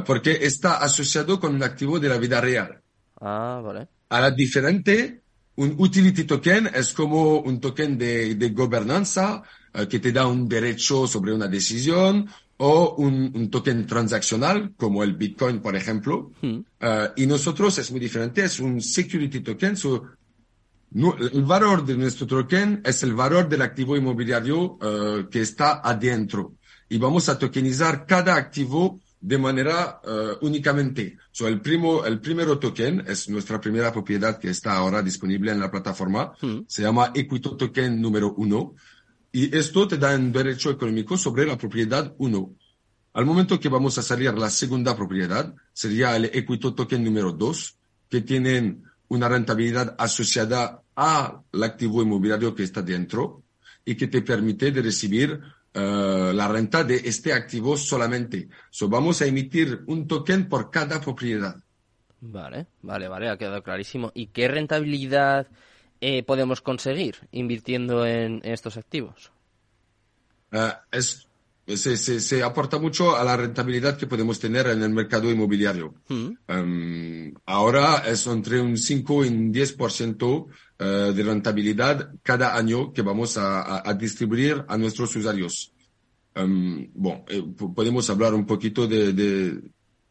porque 0.04 0.38
está 0.42 0.76
asociado 0.76 1.40
con 1.40 1.54
un 1.54 1.62
activo 1.62 1.98
de 1.98 2.08
la 2.08 2.18
vida 2.18 2.40
real. 2.40 2.82
Ah, 3.20 3.60
vale. 3.62 3.88
A 4.10 4.20
la 4.20 4.30
diferente, 4.30 5.22
un 5.56 5.74
utility 5.76 6.24
token 6.24 6.70
es 6.72 6.92
como 6.92 7.40
un 7.40 7.60
token 7.60 7.98
de, 7.98 8.36
de 8.36 8.50
gobernanza 8.50 9.42
uh, 9.74 9.86
que 9.86 9.98
te 9.98 10.12
da 10.12 10.26
un 10.26 10.48
derecho 10.48 11.06
sobre 11.06 11.32
una 11.32 11.48
decisión 11.48 12.28
o 12.58 12.94
un, 12.96 13.32
un 13.34 13.50
token 13.50 13.86
transaccional 13.86 14.72
como 14.76 15.02
el 15.02 15.14
Bitcoin, 15.14 15.60
por 15.60 15.76
ejemplo. 15.76 16.32
Hmm. 16.40 16.58
Uh, 16.80 17.12
y 17.16 17.26
nosotros 17.26 17.78
es 17.78 17.90
muy 17.90 18.00
diferente, 18.00 18.44
es 18.44 18.60
un 18.60 18.80
security 18.80 19.40
token. 19.40 19.76
So, 19.76 20.04
no, 20.92 21.16
el 21.18 21.44
valor 21.44 21.84
de 21.84 21.96
nuestro 21.96 22.26
token 22.26 22.80
es 22.84 23.02
el 23.02 23.14
valor 23.14 23.48
del 23.48 23.62
activo 23.62 23.96
inmobiliario 23.96 24.78
uh, 24.80 25.28
que 25.30 25.42
está 25.42 25.80
adentro. 25.84 26.54
Y 26.88 26.98
vamos 26.98 27.28
a 27.28 27.38
tokenizar 27.38 28.06
cada 28.06 28.36
activo 28.36 29.00
de 29.20 29.38
manera 29.38 30.00
uh, 30.04 30.44
únicamente. 30.46 31.18
So, 31.30 31.48
el, 31.48 31.60
primo, 31.60 32.04
el 32.04 32.20
primero 32.20 32.58
token 32.58 33.04
es 33.06 33.28
nuestra 33.28 33.60
primera 33.60 33.92
propiedad 33.92 34.38
que 34.38 34.50
está 34.50 34.74
ahora 34.74 35.02
disponible 35.02 35.50
en 35.50 35.60
la 35.60 35.70
plataforma. 35.70 36.32
Hmm. 36.40 36.60
Se 36.66 36.82
llama 36.82 37.12
Equito 37.14 37.56
Token 37.56 38.00
número 38.00 38.34
uno. 38.34 38.74
Y 39.32 39.54
esto 39.56 39.86
te 39.86 39.98
da 39.98 40.14
un 40.14 40.32
derecho 40.32 40.70
económico 40.70 41.16
sobre 41.16 41.46
la 41.46 41.58
propiedad 41.58 42.14
uno. 42.18 42.54
Al 43.12 43.26
momento 43.26 43.58
que 43.58 43.68
vamos 43.68 43.98
a 43.98 44.02
salir 44.02 44.32
la 44.34 44.50
segunda 44.50 44.96
propiedad, 44.96 45.54
sería 45.72 46.16
el 46.16 46.26
Equito 46.26 46.74
Token 46.74 47.02
número 47.02 47.32
dos, 47.32 47.76
que 48.08 48.20
tienen 48.20 48.84
una 49.08 49.28
rentabilidad 49.28 49.96
asociada 49.98 50.82
al 50.94 51.62
activo 51.62 52.02
inmobiliario 52.02 52.54
que 52.54 52.62
está 52.62 52.82
dentro 52.82 53.42
y 53.84 53.96
que 53.96 54.06
te 54.06 54.22
permite 54.22 54.70
de 54.70 54.82
recibir 54.82 55.40
eh, 55.74 56.32
la 56.34 56.48
renta 56.48 56.84
de 56.84 56.96
este 56.96 57.32
activo 57.32 57.76
solamente. 57.76 58.48
So, 58.70 58.88
vamos 58.88 59.20
a 59.22 59.26
emitir 59.26 59.82
un 59.86 60.06
token 60.06 60.48
por 60.48 60.70
cada 60.70 61.00
propiedad. 61.00 61.56
Vale, 62.20 62.66
vale, 62.82 63.08
vale, 63.08 63.28
ha 63.28 63.38
quedado 63.38 63.62
clarísimo. 63.62 64.10
¿Y 64.14 64.28
qué 64.28 64.48
rentabilidad 64.48 65.46
eh, 66.00 66.22
podemos 66.22 66.60
conseguir 66.60 67.16
invirtiendo 67.32 68.06
en, 68.06 68.40
estos 68.44 68.76
activos? 68.76 69.30
Eh, 70.50 70.72
es, 70.90 71.28
se, 71.66 71.96
se, 71.96 72.42
aporta 72.42 72.78
mucho 72.78 73.16
a 73.16 73.22
la 73.22 73.36
rentabilidad 73.36 73.96
que 73.96 74.06
podemos 74.06 74.40
tener 74.40 74.66
en 74.68 74.82
el 74.82 74.90
mercado 74.90 75.30
inmobiliario. 75.30 75.94
Mm. 76.08 76.30
Em, 76.48 77.34
ahora 77.46 78.04
es 78.06 78.26
entre 78.26 78.60
un 78.60 78.76
5 78.76 79.24
y 79.24 79.28
un 79.28 79.52
10% 79.52 80.46
eh, 80.80 81.12
de 81.12 81.22
rentabilidad 81.24 82.12
cada 82.22 82.56
año 82.56 82.92
que 82.92 83.02
vamos 83.02 83.36
a, 83.36 83.88
a, 83.88 83.94
distribuir 83.94 84.64
a 84.68 84.76
nuestros 84.78 85.16
usuarios. 85.16 85.72
Um, 86.36 86.88
bueno, 86.94 87.24
eh, 87.28 87.42
podemos 87.74 88.08
hablar 88.10 88.32
un 88.32 88.46
poquito 88.46 88.86
de, 88.86 89.12
de, 89.12 89.60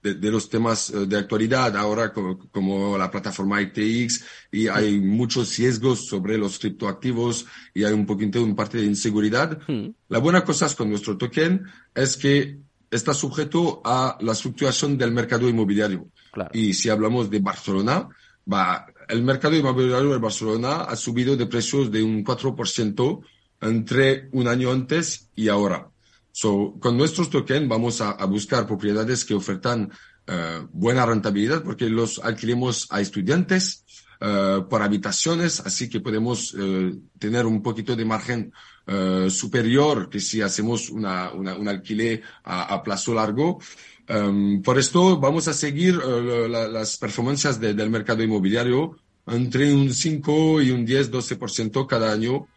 de, 0.02 0.30
los 0.32 0.50
temas 0.50 0.90
eh, 0.90 1.06
de 1.06 1.18
actualidad 1.18 1.78
ahora 1.78 2.12
como, 2.12 2.98
la 2.98 3.10
plataforma 3.10 3.62
ITX 3.62 4.26
y 4.52 4.68
hay 4.68 5.00
muchos 5.00 5.56
riesgos 5.56 6.06
sobre 6.06 6.38
los 6.38 6.60
criptoactivos 6.60 7.46
y 7.74 7.86
hay 7.86 7.94
un 7.94 8.06
poquito 8.06 8.44
un 8.44 8.56
parte 8.56 8.80
de 8.80 8.86
inseguridad. 8.86 9.60
Hmm. 9.68 9.92
La 10.10 10.20
buena 10.20 10.44
cosa 10.44 10.68
con 10.76 10.90
nuestro 10.90 11.18
token 11.18 11.64
es 11.96 12.18
que 12.18 12.60
está 12.92 13.14
sujeto 13.14 13.82
a 13.86 14.18
la 14.20 14.36
fluctuación 14.36 14.98
del 14.98 15.12
mercado 15.12 15.48
inmobiliario. 15.48 16.10
Y 16.54 16.74
si 16.74 16.90
hablamos 16.90 17.30
de 17.30 17.40
Barcelona, 17.40 18.10
va, 18.52 18.86
el 19.08 19.24
mercado 19.24 19.56
inmobiliario 19.56 20.12
de 20.12 20.18
Barcelona 20.18 20.82
ha 20.82 20.96
subido 20.96 21.36
de 21.36 21.46
precios 21.46 21.92
de 21.92 22.04
un 22.04 22.24
4% 22.24 23.22
entre 23.62 24.30
un 24.32 24.48
año 24.48 24.72
antes 24.72 25.30
y 25.36 25.48
ahora. 25.48 25.90
So, 26.32 26.76
con 26.80 26.98
nuestros 26.98 27.30
tokens 27.30 27.68
vamos 27.68 28.02
a, 28.02 28.14
buscar 28.26 28.68
propiedades 28.68 29.26
que 29.26 29.34
ofertan 29.34 29.92
eh, 30.28 30.62
buena 30.72 31.06
rentabilidad 31.06 31.64
porque 31.64 31.90
los 31.90 32.20
alquilemos 32.20 32.88
a 32.92 33.02
estudiantes 33.02 33.86
uh, 34.22 34.68
por 34.68 34.82
habitaciones, 34.82 35.60
así 35.60 35.90
que 35.90 36.00
podemos 36.00 36.54
uh, 36.54 37.00
tener 37.20 37.46
un 37.46 37.62
poquito 37.62 37.96
de 37.96 38.06
margen 38.06 38.54
superior 39.28 40.10
que 40.10 40.22
si 40.22 40.42
hacemos 40.42 40.90
una, 40.90 41.34
un 41.34 41.68
alquiler 41.68 42.22
a, 42.46 42.82
plazo 42.82 43.14
largo. 43.14 43.60
Um, 44.08 44.62
por 44.62 44.80
esto 44.80 45.20
vamos 45.20 45.50
a 45.50 45.54
seguir 45.54 45.96
la, 45.96 46.70
las 46.70 46.96
performancias 46.96 47.60
de, 47.60 47.74
del 47.74 47.90
mercado 47.90 48.24
inmobiliario 48.24 48.96
entre 49.28 49.74
un 49.74 49.94
5 49.94 50.62
y 50.62 50.72
un 50.72 50.86
10, 50.86 51.12
12% 51.12 51.86
cada 51.86 52.14
año 52.14 52.48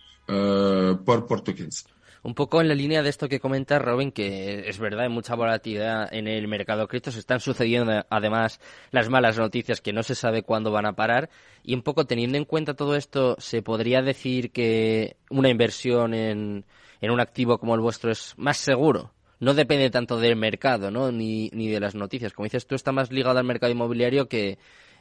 por, 1.05 1.27
por 1.27 1.41
tokens. 1.41 1.85
Un 2.23 2.35
poco 2.35 2.61
en 2.61 2.69
la 2.69 2.75
línea 2.75 3.03
de 3.03 3.09
esto 3.09 3.29
que 3.29 3.41
comenta 3.41 3.79
Robin, 3.79 4.13
que 4.13 4.69
es 4.69 4.79
verdad, 4.79 5.05
hay 5.05 5.09
mucha 5.09 5.35
volatilidad 5.35 6.13
en 6.13 6.29
el 6.29 6.49
mercado 6.49 6.87
cripto. 6.87 7.11
Se 7.11 7.19
están 7.19 7.41
sucediendo 7.41 8.05
además 8.11 8.61
las 8.91 9.09
malas 9.09 9.39
noticias 9.39 9.81
que 9.81 9.95
no 9.95 10.03
se 10.03 10.15
sabe 10.15 10.43
cuándo 10.43 10.71
van 10.71 10.85
a 10.85 10.93
parar. 10.93 11.31
Y 11.63 11.75
un 11.75 11.83
poco 11.83 12.05
teniendo 12.05 12.37
en 12.37 12.45
cuenta 12.45 12.75
todo 12.75 12.95
esto, 12.95 13.37
¿se 13.39 13.63
podría 13.63 14.03
decir 14.03 14.53
que 14.53 15.17
una 15.31 15.49
inversión 15.49 16.13
en, 16.13 16.67
en 17.01 17.11
un 17.11 17.21
activo 17.21 17.57
como 17.59 17.75
el 17.75 17.81
vuestro 17.81 18.11
es 18.11 18.35
más 18.37 18.59
seguro? 18.59 19.15
No 19.39 19.55
depende 19.55 19.89
tanto 19.89 20.19
del 20.19 20.37
mercado, 20.37 20.91
¿no? 20.91 21.11
Ni, 21.11 21.49
ni 21.55 21.69
de 21.69 21.81
las 21.81 21.95
noticias. 21.95 22.35
Como 22.35 22.45
dices, 22.45 22.67
tú 22.67 22.75
está 22.75 22.93
más 22.93 23.11
ligado 23.11 23.39
al 23.39 23.47
mercado 23.47 23.73
inmobiliario 23.73 24.29
que, 24.29 24.59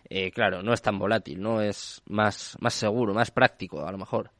eh, 0.10 0.32
claro, 0.32 0.64
no 0.64 0.74
es 0.74 0.82
tan 0.82 0.98
volátil, 0.98 1.42
¿no? 1.42 1.62
Es 1.62 2.02
más, 2.08 2.56
más 2.62 2.74
seguro, 2.74 3.14
más 3.14 3.32
práctico, 3.32 3.86
a 3.86 3.92
lo 3.92 3.98
mejor. 3.98 4.32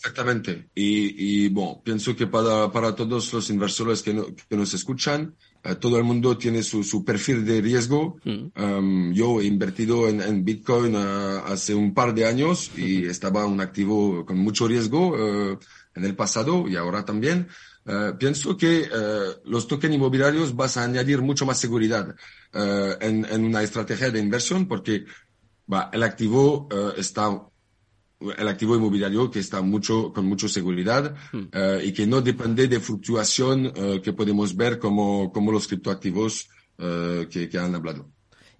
Exactamente. 0.00 0.70
Y, 0.74 1.44
y 1.44 1.48
bueno, 1.50 1.82
pienso 1.84 2.16
que 2.16 2.26
para, 2.26 2.72
para 2.72 2.94
todos 2.94 3.30
los 3.34 3.50
inversores 3.50 4.00
que, 4.02 4.34
que 4.48 4.56
nos 4.56 4.72
escuchan, 4.72 5.36
eh, 5.62 5.74
todo 5.74 5.98
el 5.98 6.04
mundo 6.04 6.38
tiene 6.38 6.62
su, 6.62 6.82
su 6.82 7.04
perfil 7.04 7.44
de 7.44 7.60
riesgo. 7.60 8.16
Mm. 8.24 8.62
Um, 8.62 9.12
yo 9.12 9.42
he 9.42 9.44
invertido 9.44 10.08
en, 10.08 10.22
en 10.22 10.42
Bitcoin 10.42 10.96
uh, 10.96 11.44
hace 11.44 11.74
un 11.74 11.92
par 11.92 12.14
de 12.14 12.24
años 12.24 12.70
y 12.78 13.04
estaba 13.04 13.44
un 13.44 13.60
activo 13.60 14.24
con 14.24 14.38
mucho 14.38 14.66
riesgo 14.66 15.10
uh, 15.10 15.58
en 15.94 16.04
el 16.04 16.16
pasado 16.16 16.66
y 16.66 16.76
ahora 16.76 17.04
también. 17.04 17.48
Uh, 17.84 18.16
pienso 18.16 18.56
que 18.56 18.88
los 19.44 19.66
tokens 19.66 19.94
inmobiliarios 19.94 20.56
vas 20.56 20.78
a 20.78 20.84
añadir 20.84 21.20
mucho 21.20 21.44
más 21.44 21.58
seguridad 21.58 22.14
en, 22.52 23.26
en, 23.26 23.44
una 23.44 23.62
estrategia 23.62 24.10
de 24.10 24.20
inversión 24.20 24.66
porque 24.66 25.04
el 25.92 26.02
activo 26.02 26.68
está 26.96 27.49
el 28.36 28.48
activo 28.48 28.76
inmobiliario 28.76 29.30
que 29.30 29.38
está 29.38 29.62
mucho, 29.62 30.12
con 30.12 30.26
mucha 30.26 30.48
seguridad 30.48 31.14
hmm. 31.32 31.48
eh, 31.52 31.80
y 31.84 31.92
que 31.92 32.06
no 32.06 32.20
depende 32.20 32.68
de 32.68 32.80
fluctuación 32.80 33.72
eh, 33.74 34.00
que 34.02 34.12
podemos 34.12 34.54
ver 34.54 34.78
como, 34.78 35.32
como 35.32 35.52
los 35.52 35.66
criptoactivos 35.66 36.48
que, 36.76 37.48
que, 37.50 37.58
han 37.58 37.74
hablado. 37.74 38.08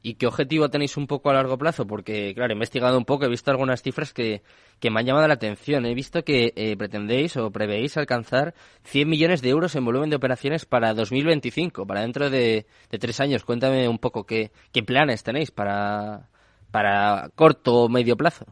¿Y 0.03 0.17
qué 0.17 0.27
objetivo 0.27 0.69
tenéis 0.69 0.99
un 0.99 1.07
poco 1.07 1.31
a 1.31 1.33
largo 1.33 1.57
plazo? 1.57 1.87
Porque, 1.87 2.35
claro, 2.35 2.53
he 2.53 2.53
investigado 2.53 2.99
un 2.99 3.07
poco, 3.07 3.25
he 3.25 3.31
visto 3.31 3.51
algunas 3.51 3.81
cifras 3.81 4.13
que, 4.13 4.43
que 4.79 4.91
me 4.91 5.01
han 5.01 5.07
llamado 5.07 5.27
la 5.27 5.33
atención. 5.33 5.87
He 5.87 5.95
visto 5.95 6.23
que 6.23 6.75
pretendéis 6.77 7.39
o 7.39 7.51
prevéis 7.51 7.97
alcanzar 7.97 8.53
100 8.85 9.09
millones 9.09 9.41
de 9.41 9.49
euros 9.49 9.75
en 9.75 9.87
volumen 9.87 10.11
de 10.11 10.17
operaciones 10.17 10.67
para 10.67 10.93
2025, 10.93 11.87
para 11.87 12.03
dentro 12.03 12.29
de, 12.29 12.67
de 12.91 12.99
tres 12.99 13.21
años. 13.21 13.43
Cuéntame 13.43 13.89
un 13.89 13.99
poco 13.99 14.27
qué, 14.27 14.53
qué 14.71 14.83
planes 14.83 15.23
tenéis 15.23 15.51
para, 15.51 16.29
para 16.71 17.31
corto 17.35 17.85
o 17.85 17.89
medio 17.89 18.19
plazo. 18.19 18.45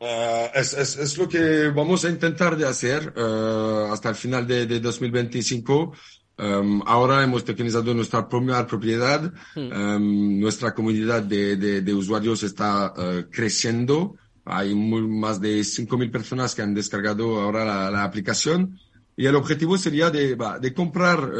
Uh, 0.00 0.48
es, 0.54 0.72
es, 0.72 0.96
es, 0.96 1.18
lo 1.18 1.28
que 1.28 1.68
vamos 1.68 2.06
a 2.06 2.08
intentar 2.08 2.56
de 2.56 2.66
hacer 2.66 3.12
uh, 3.18 3.92
hasta 3.92 4.08
el 4.08 4.14
final 4.14 4.46
de, 4.46 4.64
de 4.64 4.80
2025. 4.80 5.92
Um, 6.38 6.82
ahora 6.86 7.22
hemos 7.22 7.44
tokenizado 7.44 7.92
nuestra 7.92 8.26
primera 8.26 8.66
propiedad. 8.66 9.30
Mm. 9.54 9.60
Um, 9.60 10.40
nuestra 10.40 10.72
comunidad 10.72 11.22
de, 11.22 11.56
de, 11.56 11.82
de 11.82 11.94
usuarios 11.94 12.42
está 12.42 12.94
uh, 12.96 13.30
creciendo. 13.30 14.16
Hay 14.46 14.74
muy, 14.74 15.02
más 15.06 15.38
de 15.38 15.60
5.000 15.60 16.10
personas 16.10 16.54
que 16.54 16.62
han 16.62 16.72
descargado 16.72 17.38
ahora 17.38 17.66
la, 17.66 17.90
la, 17.90 18.04
aplicación. 18.04 18.78
Y 19.18 19.26
el 19.26 19.36
objetivo 19.36 19.76
sería 19.76 20.08
de, 20.08 20.34
de 20.34 20.72
comprar 20.72 21.30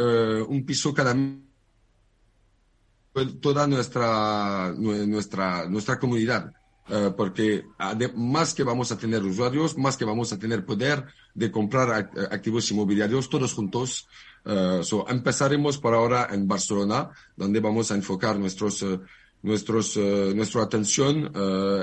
un 0.47 0.63
piso 0.67 0.93
cada 0.93 1.15
toda 3.41 3.65
nuestra, 3.65 4.71
nuestra, 4.77 5.67
nuestra 5.67 5.97
comunidad. 5.97 6.53
Eh, 6.89 7.11
porque 7.15 7.65
más 8.15 8.53
que 8.53 8.63
vamos 8.63 8.91
a 8.91 8.97
tener 8.97 9.23
usuarios, 9.23 9.77
más 9.77 9.95
que 9.95 10.05
vamos 10.05 10.33
a 10.33 10.39
tener 10.39 10.65
poder 10.65 11.05
de 11.33 11.51
comprar 11.51 12.09
activos 12.31 12.69
inmobiliarios 12.71 13.29
todos 13.29 13.53
juntos. 13.53 14.07
Uh, 14.43 14.83
so 14.83 15.05
empezaremos 15.07 15.77
por 15.77 15.93
ahora 15.93 16.27
en 16.31 16.47
Barcelona, 16.47 17.11
donde 17.37 17.59
vamos 17.59 17.91
a 17.91 17.95
enfocar 17.95 18.39
nuestros, 18.39 18.81
uh, 18.81 18.99
nuestros, 19.43 19.95
nuestra 19.95 20.63
atención 20.63 21.31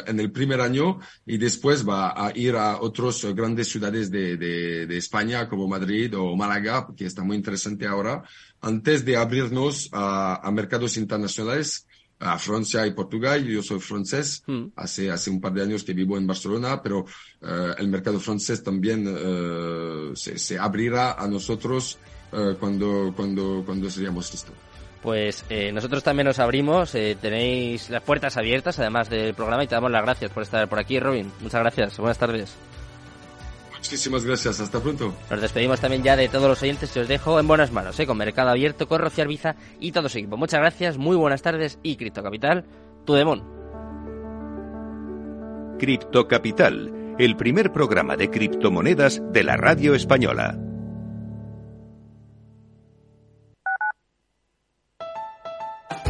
en 0.07 0.21
el 0.21 0.31
primer 0.31 0.61
año 0.61 0.99
y 1.27 1.39
después 1.39 1.89
va 1.89 2.11
a 2.15 2.37
ir 2.37 2.55
a 2.57 2.81
otras 2.81 3.25
grandes 3.35 3.69
ciudades 3.69 4.11
de, 4.11 4.37
de, 4.37 4.87
de, 4.87 4.97
España 4.97 5.49
como 5.49 5.67
Madrid 5.67 6.17
o 6.17 6.37
Málaga, 6.37 6.87
que 6.97 7.07
está 7.07 7.25
muy 7.25 7.37
interesante 7.37 7.87
ahora, 7.87 8.23
antes 8.61 9.05
de 9.05 9.17
abrirnos 9.17 9.89
a, 9.93 10.47
a 10.47 10.51
mercados 10.53 10.97
internacionales 10.97 11.88
a 12.21 12.39
Francia 12.39 12.87
y 12.87 12.93
Portugal. 12.93 13.45
Yo 13.45 13.63
soy 13.63 13.81
francés, 13.81 14.43
mm. 14.47 14.67
hace, 14.77 15.11
hace 15.11 15.31
un 15.31 15.41
par 15.41 15.53
de 15.53 15.63
años 15.63 15.85
que 15.85 15.93
vivo 15.93 16.17
en 16.17 16.27
Barcelona, 16.27 16.83
pero 16.83 17.01
uh, 17.01 17.75
el 17.79 17.89
mercado 17.89 18.19
francés 18.21 18.63
también 18.63 19.07
uh, 19.07 20.17
se, 20.17 20.39
se, 20.39 20.59
abrirá 20.59 21.13
a 21.13 21.27
nosotros 21.29 21.99
uh, 22.33 22.55
cuando, 22.59 23.13
cuando, 23.15 23.63
cuando 23.65 23.91
seríamos 23.91 24.31
listos. 24.33 24.55
Pues 25.03 25.45
eh, 25.49 25.71
nosotros 25.73 26.03
también 26.03 26.27
nos 26.27 26.41
abrimos, 26.41 26.95
eh, 26.95 27.17
tenéis 27.21 27.89
las 27.89 28.03
puertas 28.03 28.37
abiertas 28.37 28.79
además 28.81 29.09
del 29.09 29.33
programa 29.33 29.63
y 29.63 29.69
te 29.69 29.77
damos 29.77 29.93
las 29.93 30.03
gracias 30.03 30.31
por 30.33 30.43
estar 30.43 30.69
por 30.69 30.79
aquí, 30.81 30.99
Robin. 30.99 31.31
Muchas 31.41 31.61
gracias, 31.61 31.97
buenas 31.99 32.19
tardes. 32.19 32.57
Muchísimas 33.89 34.23
gracias, 34.23 34.61
hasta 34.61 34.81
pronto. 34.81 35.15
Nos 35.31 35.41
despedimos 35.41 35.81
también 35.81 36.03
ya 36.03 36.15
de 36.15 36.29
todos 36.29 36.47
los 36.47 36.63
oyentes 36.63 36.95
y 36.95 36.99
os 36.99 37.09
dejo 37.09 37.41
en 37.41 37.49
buenas 37.49 37.73
manos, 37.73 37.99
¿eh? 37.99 38.07
con 38.07 38.19
Mercado 38.19 38.51
Abierto, 38.51 38.87
con 38.87 39.01
Rocío 39.01 39.25
Arbiza 39.25 39.57
y 39.81 39.93
todo 39.93 40.11
su 40.11 40.19
equipo. 40.19 40.37
Muchas 40.37 40.61
gracias, 40.61 40.99
muy 40.99 41.17
buenas 41.17 41.41
tardes 41.41 41.79
y 41.83 41.97
Cripto 41.97 42.23
Capital, 42.23 42.67
tu 43.07 43.15
demon. 43.15 43.43
Cripto 45.79 46.29
Capital, 46.29 47.15
el 47.19 47.35
primer 47.37 47.73
programa 47.73 48.19
de 48.19 48.29
criptomonedas 48.29 49.23
de 49.33 49.45
la 49.45 49.57
radio 49.57 49.95
española. 49.95 50.68